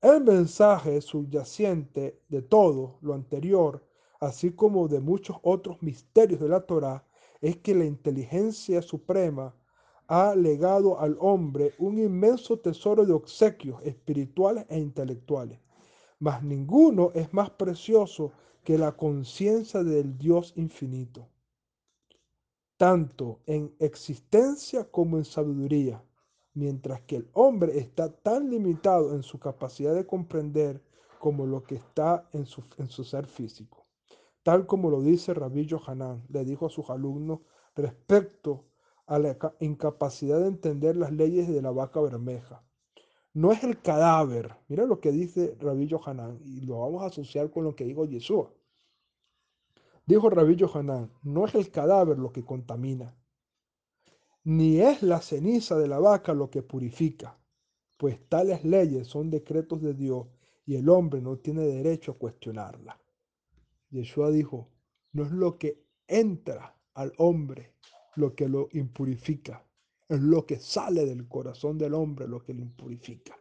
El 0.00 0.22
mensaje 0.22 1.00
subyacente 1.00 2.20
de 2.28 2.42
todo 2.42 2.98
lo 3.00 3.14
anterior, 3.14 3.84
así 4.20 4.52
como 4.52 4.86
de 4.86 5.00
muchos 5.00 5.36
otros 5.42 5.82
misterios 5.82 6.40
de 6.40 6.48
la 6.48 6.60
Torá, 6.60 7.04
es 7.40 7.56
que 7.56 7.74
la 7.74 7.84
inteligencia 7.84 8.82
suprema 8.82 9.52
ha 10.06 10.34
legado 10.34 11.00
al 11.00 11.16
hombre 11.20 11.74
un 11.78 11.98
inmenso 11.98 12.58
tesoro 12.58 13.06
de 13.06 13.12
obsequios 13.12 13.82
espirituales 13.82 14.66
e 14.68 14.78
intelectuales, 14.78 15.58
mas 16.18 16.42
ninguno 16.42 17.10
es 17.14 17.32
más 17.32 17.50
precioso 17.50 18.32
que 18.62 18.78
la 18.78 18.92
conciencia 18.92 19.82
del 19.82 20.16
Dios 20.16 20.52
infinito. 20.56 21.28
Tanto 22.76 23.40
en 23.46 23.74
existencia 23.78 24.90
como 24.90 25.18
en 25.18 25.24
sabiduría, 25.24 26.02
mientras 26.54 27.02
que 27.02 27.16
el 27.16 27.30
hombre 27.32 27.78
está 27.78 28.10
tan 28.12 28.50
limitado 28.50 29.14
en 29.14 29.22
su 29.22 29.38
capacidad 29.38 29.94
de 29.94 30.06
comprender 30.06 30.82
como 31.18 31.46
lo 31.46 31.62
que 31.62 31.76
está 31.76 32.28
en 32.32 32.46
su, 32.46 32.62
en 32.78 32.88
su 32.88 33.04
ser 33.04 33.26
físico. 33.26 33.86
Tal 34.42 34.66
como 34.66 34.90
lo 34.90 35.00
dice 35.00 35.32
Rabbi 35.32 35.66
Yohanan, 35.66 36.24
le 36.28 36.44
dijo 36.44 36.66
a 36.66 36.70
sus 36.70 36.90
alumnos 36.90 37.40
respecto 37.74 38.66
a 39.06 39.18
la 39.18 39.36
incapacidad 39.60 40.40
de 40.40 40.48
entender 40.48 40.96
las 40.96 41.12
leyes 41.12 41.48
de 41.48 41.60
la 41.60 41.70
vaca 41.70 42.00
bermeja. 42.00 42.64
No 43.32 43.52
es 43.52 43.64
el 43.64 43.80
cadáver, 43.80 44.54
mira 44.68 44.86
lo 44.86 45.00
que 45.00 45.10
dice 45.10 45.56
Rabbi 45.58 45.86
Yohanan, 45.86 46.38
y 46.44 46.60
lo 46.60 46.80
vamos 46.80 47.02
a 47.02 47.06
asociar 47.06 47.50
con 47.50 47.64
lo 47.64 47.74
que 47.74 47.84
dijo 47.84 48.04
Yeshua. 48.04 48.52
Dijo 50.06 50.30
Rabbi 50.30 50.56
Yohanan, 50.56 51.10
no 51.22 51.46
es 51.46 51.54
el 51.54 51.70
cadáver 51.70 52.18
lo 52.18 52.32
que 52.32 52.44
contamina, 52.44 53.16
ni 54.44 54.80
es 54.80 55.02
la 55.02 55.20
ceniza 55.20 55.76
de 55.78 55.88
la 55.88 55.98
vaca 55.98 56.34
lo 56.34 56.50
que 56.50 56.62
purifica, 56.62 57.38
pues 57.96 58.28
tales 58.28 58.64
leyes 58.64 59.08
son 59.08 59.30
decretos 59.30 59.80
de 59.82 59.94
Dios 59.94 60.26
y 60.66 60.76
el 60.76 60.88
hombre 60.88 61.20
no 61.20 61.38
tiene 61.38 61.62
derecho 61.62 62.12
a 62.12 62.18
cuestionarla. 62.18 63.00
Yeshua 63.90 64.30
dijo, 64.30 64.68
no 65.12 65.24
es 65.24 65.30
lo 65.30 65.58
que 65.58 65.84
entra 66.06 66.76
al 66.94 67.12
hombre 67.18 67.74
lo 68.16 68.34
que 68.34 68.48
lo 68.48 68.68
impurifica, 68.72 69.64
es 70.08 70.20
lo 70.20 70.46
que 70.46 70.58
sale 70.58 71.06
del 71.06 71.28
corazón 71.28 71.78
del 71.78 71.94
hombre 71.94 72.28
lo 72.28 72.42
que 72.42 72.54
lo 72.54 72.62
impurifica. 72.62 73.38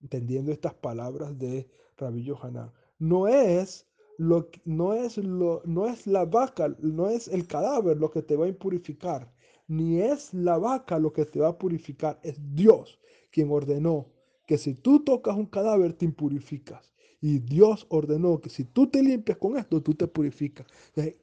Entendiendo 0.00 0.52
estas 0.52 0.74
palabras 0.74 1.38
de 1.38 1.68
Rabbi 1.96 2.22
Yohanan, 2.22 2.72
no 2.98 3.28
es 3.28 3.86
lo, 4.18 4.48
no, 4.64 4.94
es 4.94 5.18
lo, 5.18 5.62
no 5.64 5.86
es 5.86 6.06
la 6.06 6.24
vaca, 6.24 6.74
no 6.80 7.08
es 7.08 7.28
el 7.28 7.46
cadáver 7.46 7.98
lo 7.98 8.10
que 8.10 8.22
te 8.22 8.36
va 8.36 8.46
a 8.46 8.48
impurificar, 8.48 9.32
ni 9.68 10.00
es 10.00 10.32
la 10.32 10.58
vaca 10.58 10.98
lo 10.98 11.12
que 11.12 11.26
te 11.26 11.40
va 11.40 11.48
a 11.48 11.58
purificar, 11.58 12.18
es 12.22 12.36
Dios 12.54 12.98
quien 13.30 13.50
ordenó 13.50 14.06
que 14.46 14.58
si 14.58 14.74
tú 14.74 15.00
tocas 15.04 15.36
un 15.36 15.46
cadáver 15.46 15.92
te 15.92 16.04
impurificas. 16.04 16.94
Y 17.20 17.40
Dios 17.40 17.86
ordenó 17.88 18.40
que 18.40 18.50
si 18.50 18.64
tú 18.64 18.88
te 18.88 19.02
limpias 19.02 19.38
con 19.38 19.56
esto, 19.56 19.82
tú 19.82 19.94
te 19.94 20.06
purificas. 20.06 20.66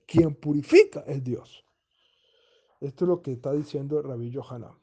quien 0.06 0.36
purifica 0.36 1.04
es 1.08 1.23
Dios. 1.23 1.62
Esto 2.84 3.06
es 3.06 3.10
lo 3.10 3.22
que 3.22 3.32
está 3.32 3.54
diciendo 3.54 4.02
Rabbi 4.02 4.30
Yohanan. 4.30 4.78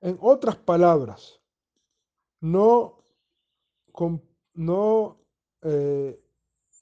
En 0.00 0.16
otras 0.20 0.54
palabras, 0.54 1.40
no, 2.40 3.02
no 4.54 5.18
eh, 5.62 6.22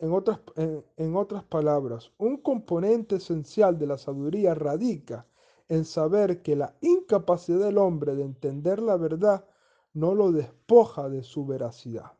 en, 0.00 0.12
otras, 0.12 0.40
en 0.56 1.16
otras 1.16 1.42
palabras, 1.44 2.12
un 2.18 2.36
componente 2.36 3.16
esencial 3.16 3.78
de 3.78 3.86
la 3.86 3.96
sabiduría 3.96 4.54
radica 4.54 5.26
en 5.68 5.86
saber 5.86 6.42
que 6.42 6.54
la 6.54 6.76
incapacidad 6.82 7.60
del 7.60 7.78
hombre 7.78 8.14
de 8.14 8.24
entender 8.24 8.82
la 8.82 8.98
verdad 8.98 9.46
no 9.94 10.14
lo 10.14 10.32
despoja 10.32 11.08
de 11.08 11.22
su 11.22 11.46
veracidad. 11.46 12.12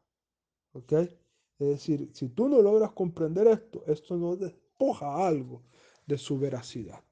¿Ok? 0.73 0.93
Es 0.93 1.19
decir, 1.59 2.09
si 2.15 2.31
tú 2.31 2.49
no 2.49 2.63
logras 2.63 2.93
comprender 2.93 3.47
esto, 3.49 3.83
esto 3.87 4.17
no 4.17 4.37
despoja 4.37 5.27
algo 5.27 5.65
de 6.07 6.19
su 6.19 6.39
veracidad. 6.39 7.03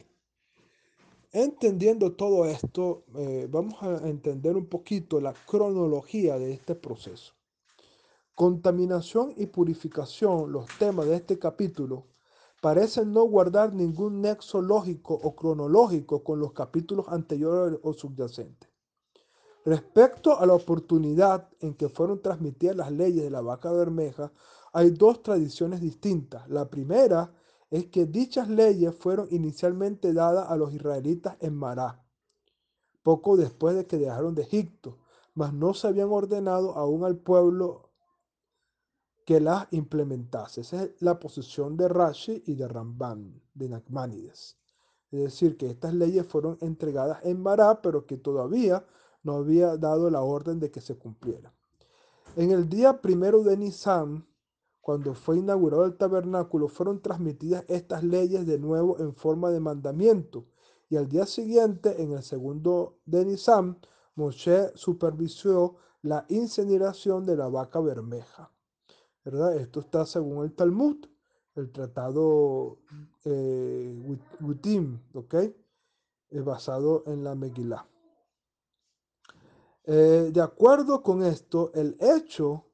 Entendiendo 1.30 2.12
todo 2.12 2.44
esto, 2.44 3.04
eh, 3.16 3.48
vamos 3.50 3.82
a 3.82 4.06
entender 4.06 4.54
un 4.54 4.66
poquito 4.66 5.20
la 5.20 5.32
cronología 5.32 6.38
de 6.38 6.52
este 6.52 6.74
proceso. 6.74 7.32
Contaminación 8.34 9.32
y 9.36 9.46
purificación, 9.46 10.52
los 10.52 10.66
temas 10.78 11.06
de 11.06 11.16
este 11.16 11.38
capítulo, 11.38 12.06
parecen 12.60 13.12
no 13.12 13.24
guardar 13.24 13.72
ningún 13.72 14.20
nexo 14.20 14.60
lógico 14.60 15.14
o 15.14 15.34
cronológico 15.34 16.22
con 16.22 16.38
los 16.38 16.52
capítulos 16.52 17.06
anteriores 17.08 17.78
o 17.82 17.92
subyacentes. 17.94 18.68
Respecto 19.64 20.38
a 20.38 20.44
la 20.44 20.54
oportunidad 20.54 21.48
en 21.60 21.74
que 21.74 21.88
fueron 21.88 22.20
transmitidas 22.20 22.76
las 22.76 22.92
leyes 22.92 23.24
de 23.24 23.30
la 23.30 23.40
vaca 23.40 23.72
bermeja, 23.72 24.32
hay 24.72 24.90
dos 24.90 25.22
tradiciones 25.22 25.80
distintas. 25.80 26.48
La 26.48 26.68
primera 26.68 27.32
es 27.72 27.86
que 27.86 28.04
dichas 28.04 28.50
leyes 28.50 28.94
fueron 28.94 29.28
inicialmente 29.30 30.12
dadas 30.12 30.50
a 30.50 30.56
los 30.56 30.74
israelitas 30.74 31.38
en 31.40 31.56
Mará, 31.56 32.04
poco 33.02 33.38
después 33.38 33.74
de 33.74 33.86
que 33.86 33.96
dejaron 33.96 34.34
de 34.34 34.42
Egipto, 34.42 34.98
mas 35.34 35.54
no 35.54 35.72
se 35.72 35.88
habían 35.88 36.10
ordenado 36.10 36.76
aún 36.76 37.02
al 37.02 37.16
pueblo 37.16 37.88
que 39.24 39.40
las 39.40 39.72
implementase. 39.72 40.60
Esa 40.60 40.84
es 40.84 41.00
la 41.00 41.18
posición 41.18 41.78
de 41.78 41.88
Rashi 41.88 42.42
y 42.44 42.56
de 42.56 42.68
Ramban, 42.68 43.40
de 43.54 43.70
Nachmanides. 43.70 44.58
Es 45.10 45.22
decir, 45.22 45.56
que 45.56 45.70
estas 45.70 45.94
leyes 45.94 46.26
fueron 46.26 46.58
entregadas 46.60 47.24
en 47.24 47.40
Mará, 47.40 47.80
pero 47.80 48.04
que 48.04 48.18
todavía 48.18 48.84
no 49.22 49.36
había 49.36 49.78
dado 49.78 50.10
la 50.10 50.20
orden 50.20 50.60
de 50.60 50.70
que 50.70 50.82
se 50.82 50.98
cumpliera. 50.98 51.54
En 52.36 52.50
el 52.50 52.68
día 52.68 53.00
primero 53.00 53.42
de 53.42 53.56
Nisan, 53.56 54.26
cuando 54.82 55.14
fue 55.14 55.38
inaugurado 55.38 55.86
el 55.86 55.96
tabernáculo, 55.96 56.68
fueron 56.68 57.00
transmitidas 57.00 57.64
estas 57.68 58.02
leyes 58.02 58.44
de 58.46 58.58
nuevo 58.58 58.98
en 58.98 59.14
forma 59.14 59.50
de 59.50 59.60
mandamiento. 59.60 60.44
Y 60.90 60.96
al 60.96 61.08
día 61.08 61.24
siguiente, 61.24 62.02
en 62.02 62.12
el 62.12 62.22
segundo 62.22 62.98
de 63.06 63.24
Nisan, 63.24 63.78
Moshe 64.16 64.72
supervisó 64.74 65.76
la 66.02 66.26
incineración 66.28 67.24
de 67.24 67.36
la 67.36 67.48
vaca 67.48 67.80
bermeja. 67.80 68.50
¿verdad? 69.24 69.56
Esto 69.56 69.80
está 69.80 70.04
según 70.04 70.44
el 70.44 70.52
Talmud, 70.52 70.96
el 71.54 71.70
tratado 71.70 72.78
eh, 73.24 74.18
Gutim, 74.40 75.00
¿ok? 75.14 75.34
Es 76.28 76.44
basado 76.44 77.04
en 77.06 77.22
la 77.22 77.34
Megillah. 77.34 77.86
Eh, 79.84 80.30
de 80.32 80.40
acuerdo 80.40 81.02
con 81.02 81.22
esto, 81.22 81.70
el 81.74 81.96
hecho 82.00 82.66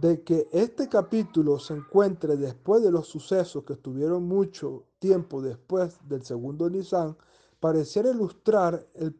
de 0.00 0.22
que 0.22 0.48
este 0.52 0.88
capítulo 0.88 1.58
se 1.58 1.74
encuentre 1.74 2.36
después 2.36 2.82
de 2.82 2.92
los 2.92 3.08
sucesos 3.08 3.64
que 3.64 3.72
estuvieron 3.72 4.28
mucho 4.28 4.84
tiempo 5.00 5.42
después 5.42 5.98
del 6.08 6.22
segundo 6.24 6.70
Nisan, 6.70 7.16
pareciera 7.58 8.10
ilustrar 8.10 8.86
el, 8.94 9.16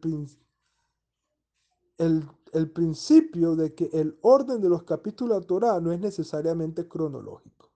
el 2.53 2.71
principio 2.71 3.55
de 3.57 3.73
que 3.73 3.89
el 3.91 4.17
orden 4.21 4.61
de 4.61 4.69
los 4.69 4.83
capítulos 4.83 5.41
de 5.41 5.47
Torah 5.47 5.81
no 5.81 5.91
es 5.91 5.99
necesariamente 5.99 6.87
cronológico, 6.87 7.71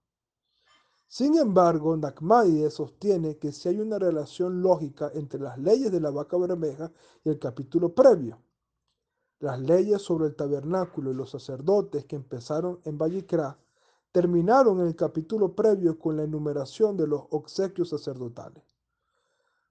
Sin 1.08 1.38
embargo, 1.38 1.98
Nachmanides 1.98 2.76
sostiene 2.76 3.38
que 3.38 3.52
si 3.52 3.70
hay 3.70 3.80
una 3.82 4.00
relación 4.00 4.62
lógica 4.62 5.12
entre 5.14 5.42
las 5.42 5.58
leyes 5.58 5.92
de 5.92 6.00
la 6.00 6.10
vaca 6.10 6.38
bermeja 6.38 6.92
y 7.26 7.30
el 7.30 7.40
capítulo 7.40 7.94
previo. 7.94 8.42
Las 9.44 9.60
leyes 9.60 10.02
sobre 10.02 10.28
el 10.28 10.38
tabernáculo 10.38 11.12
y 11.12 11.16
los 11.16 11.32
sacerdotes 11.32 12.06
que 12.06 12.16
empezaron 12.16 12.80
en 12.86 12.98
Vallicrá 12.98 13.58
terminaron 14.14 14.80
en 14.80 14.88
el 14.88 14.96
capítulo 14.96 15.54
previo 15.54 16.00
con 16.00 16.16
la 16.16 16.24
enumeración 16.24 16.96
de 16.96 17.08
los 17.08 17.24
obsequios 17.30 17.90
sacerdotales. 17.90 18.64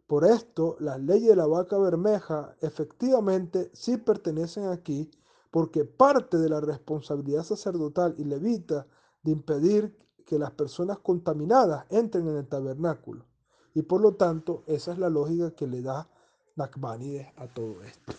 Por 0.07 0.27
esto, 0.27 0.77
las 0.79 1.01
leyes 1.01 1.31
de 1.31 1.37
la 1.37 1.47
vaca 1.47 1.79
bermeja 1.79 2.55
efectivamente 2.61 3.71
sí 3.73 3.97
pertenecen 3.97 4.67
aquí, 4.67 5.11
porque 5.51 5.87
parte 5.87 6.37
de 6.37 6.51
la 6.51 6.61
responsabilidad 6.61 7.43
sacerdotal 7.43 8.15
y 8.19 8.25
levita 8.25 8.87
de 9.23 9.31
impedir 9.31 9.97
que 10.27 10.39
las 10.39 10.51
personas 10.51 10.99
contaminadas 10.99 11.87
entren 11.89 12.29
en 12.29 12.37
el 12.37 12.47
tabernáculo. 12.47 13.25
Y 13.73 13.81
por 13.81 14.03
lo 14.03 14.17
tanto, 14.17 14.65
esa 14.67 14.93
es 14.93 14.99
la 14.99 15.09
lógica 15.09 15.53
que 15.53 15.67
le 15.67 15.81
da 15.81 16.11
Nachmanides 16.57 17.29
a 17.39 17.47
todo 17.47 17.83
esto. 17.85 18.13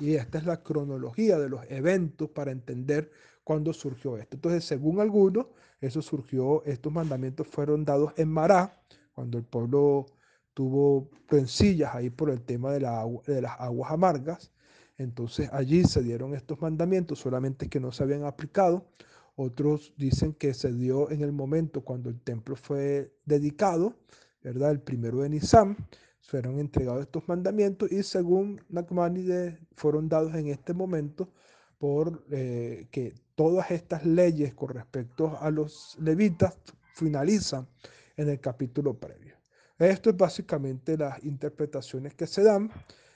Y 0.00 0.14
esta 0.14 0.38
es 0.38 0.46
la 0.46 0.62
cronología 0.62 1.38
de 1.38 1.48
los 1.48 1.60
eventos 1.68 2.30
para 2.30 2.50
entender 2.50 3.12
cuándo 3.44 3.72
surgió 3.72 4.16
esto. 4.16 4.36
Entonces, 4.36 4.64
según 4.64 4.98
algunos, 4.98 5.46
eso 5.80 6.02
surgió, 6.02 6.64
estos 6.64 6.92
mandamientos 6.92 7.46
fueron 7.46 7.84
dados 7.84 8.12
en 8.16 8.28
Mará, 8.28 8.82
cuando 9.12 9.38
el 9.38 9.44
pueblo 9.44 10.06
tuvo 10.54 11.10
rencillas 11.28 11.94
ahí 11.94 12.10
por 12.10 12.30
el 12.30 12.42
tema 12.42 12.72
de, 12.72 12.80
la 12.80 13.06
de 13.26 13.42
las 13.42 13.60
aguas 13.60 13.92
amargas. 13.92 14.52
Entonces 14.96 15.48
allí 15.52 15.84
se 15.84 16.02
dieron 16.02 16.34
estos 16.34 16.60
mandamientos, 16.60 17.18
solamente 17.18 17.68
que 17.68 17.80
no 17.80 17.92
se 17.92 18.02
habían 18.02 18.24
aplicado. 18.24 18.86
Otros 19.36 19.94
dicen 19.96 20.34
que 20.34 20.52
se 20.52 20.72
dio 20.72 21.10
en 21.10 21.22
el 21.22 21.32
momento 21.32 21.82
cuando 21.82 22.10
el 22.10 22.20
templo 22.20 22.56
fue 22.56 23.14
dedicado, 23.24 23.94
¿verdad? 24.42 24.70
El 24.70 24.80
primero 24.80 25.20
de 25.20 25.30
Nisan, 25.30 25.76
fueron 26.20 26.60
entregados 26.60 27.02
estos 27.02 27.26
mandamientos 27.28 27.90
y 27.90 28.02
según 28.02 28.60
Nachmanides 28.68 29.58
fueron 29.74 30.08
dados 30.08 30.34
en 30.34 30.48
este 30.48 30.74
momento 30.74 31.32
por 31.78 32.24
eh, 32.30 32.88
que 32.90 33.14
todas 33.34 33.70
estas 33.70 34.04
leyes 34.04 34.54
con 34.54 34.68
respecto 34.68 35.38
a 35.40 35.50
los 35.50 35.96
levitas 36.00 36.56
finalizan 36.94 37.66
en 38.16 38.28
el 38.28 38.38
capítulo 38.38 38.94
previo. 38.94 39.36
Esto 39.78 40.10
es 40.10 40.16
básicamente 40.16 40.98
las 40.98 41.24
interpretaciones 41.24 42.14
que 42.14 42.26
se 42.26 42.42
dan, 42.42 42.70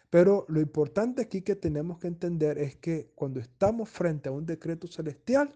pero 0.08 0.46
lo 0.48 0.60
importante 0.60 1.20
aquí 1.20 1.42
que 1.42 1.56
tenemos 1.56 1.98
que 1.98 2.06
entender 2.06 2.56
es 2.56 2.76
que 2.76 3.10
cuando 3.14 3.38
estamos 3.38 3.90
frente 3.90 4.30
a 4.30 4.32
un 4.32 4.46
decreto 4.46 4.86
celestial, 4.86 5.54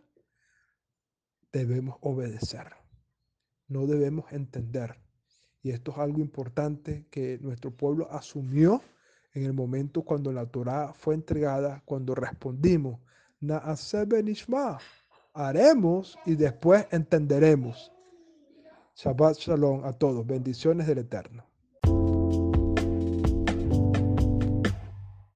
debemos 1.51 1.97
obedecer, 2.03 2.67
no 3.69 3.87
debemos 3.87 4.31
entender. 4.33 4.97
Y 5.63 5.71
esto 5.71 5.93
es 5.93 5.99
algo 5.99 6.21
importante 6.21 7.07
que 7.11 7.39
nuestro 7.41 7.71
pueblo 7.71 8.09
asumió 8.11 8.83
en 9.35 9.45
el 9.45 9.53
momento 9.53 10.03
cuando 10.03 10.33
la 10.33 10.47
Torah 10.47 10.93
fue 10.95 11.15
entregada, 11.15 11.83
cuando 11.85 12.15
respondimos, 12.15 13.01
Nishma, 13.41 14.79
haremos 15.33 16.19
y 16.27 16.35
después 16.35 16.87
entenderemos. 16.91 17.93
Shabbat 18.97 19.37
Shalom 19.37 19.85
a 19.85 19.93
todos, 19.93 20.27
bendiciones 20.27 20.87
del 20.87 20.99
Eterno. 20.99 21.48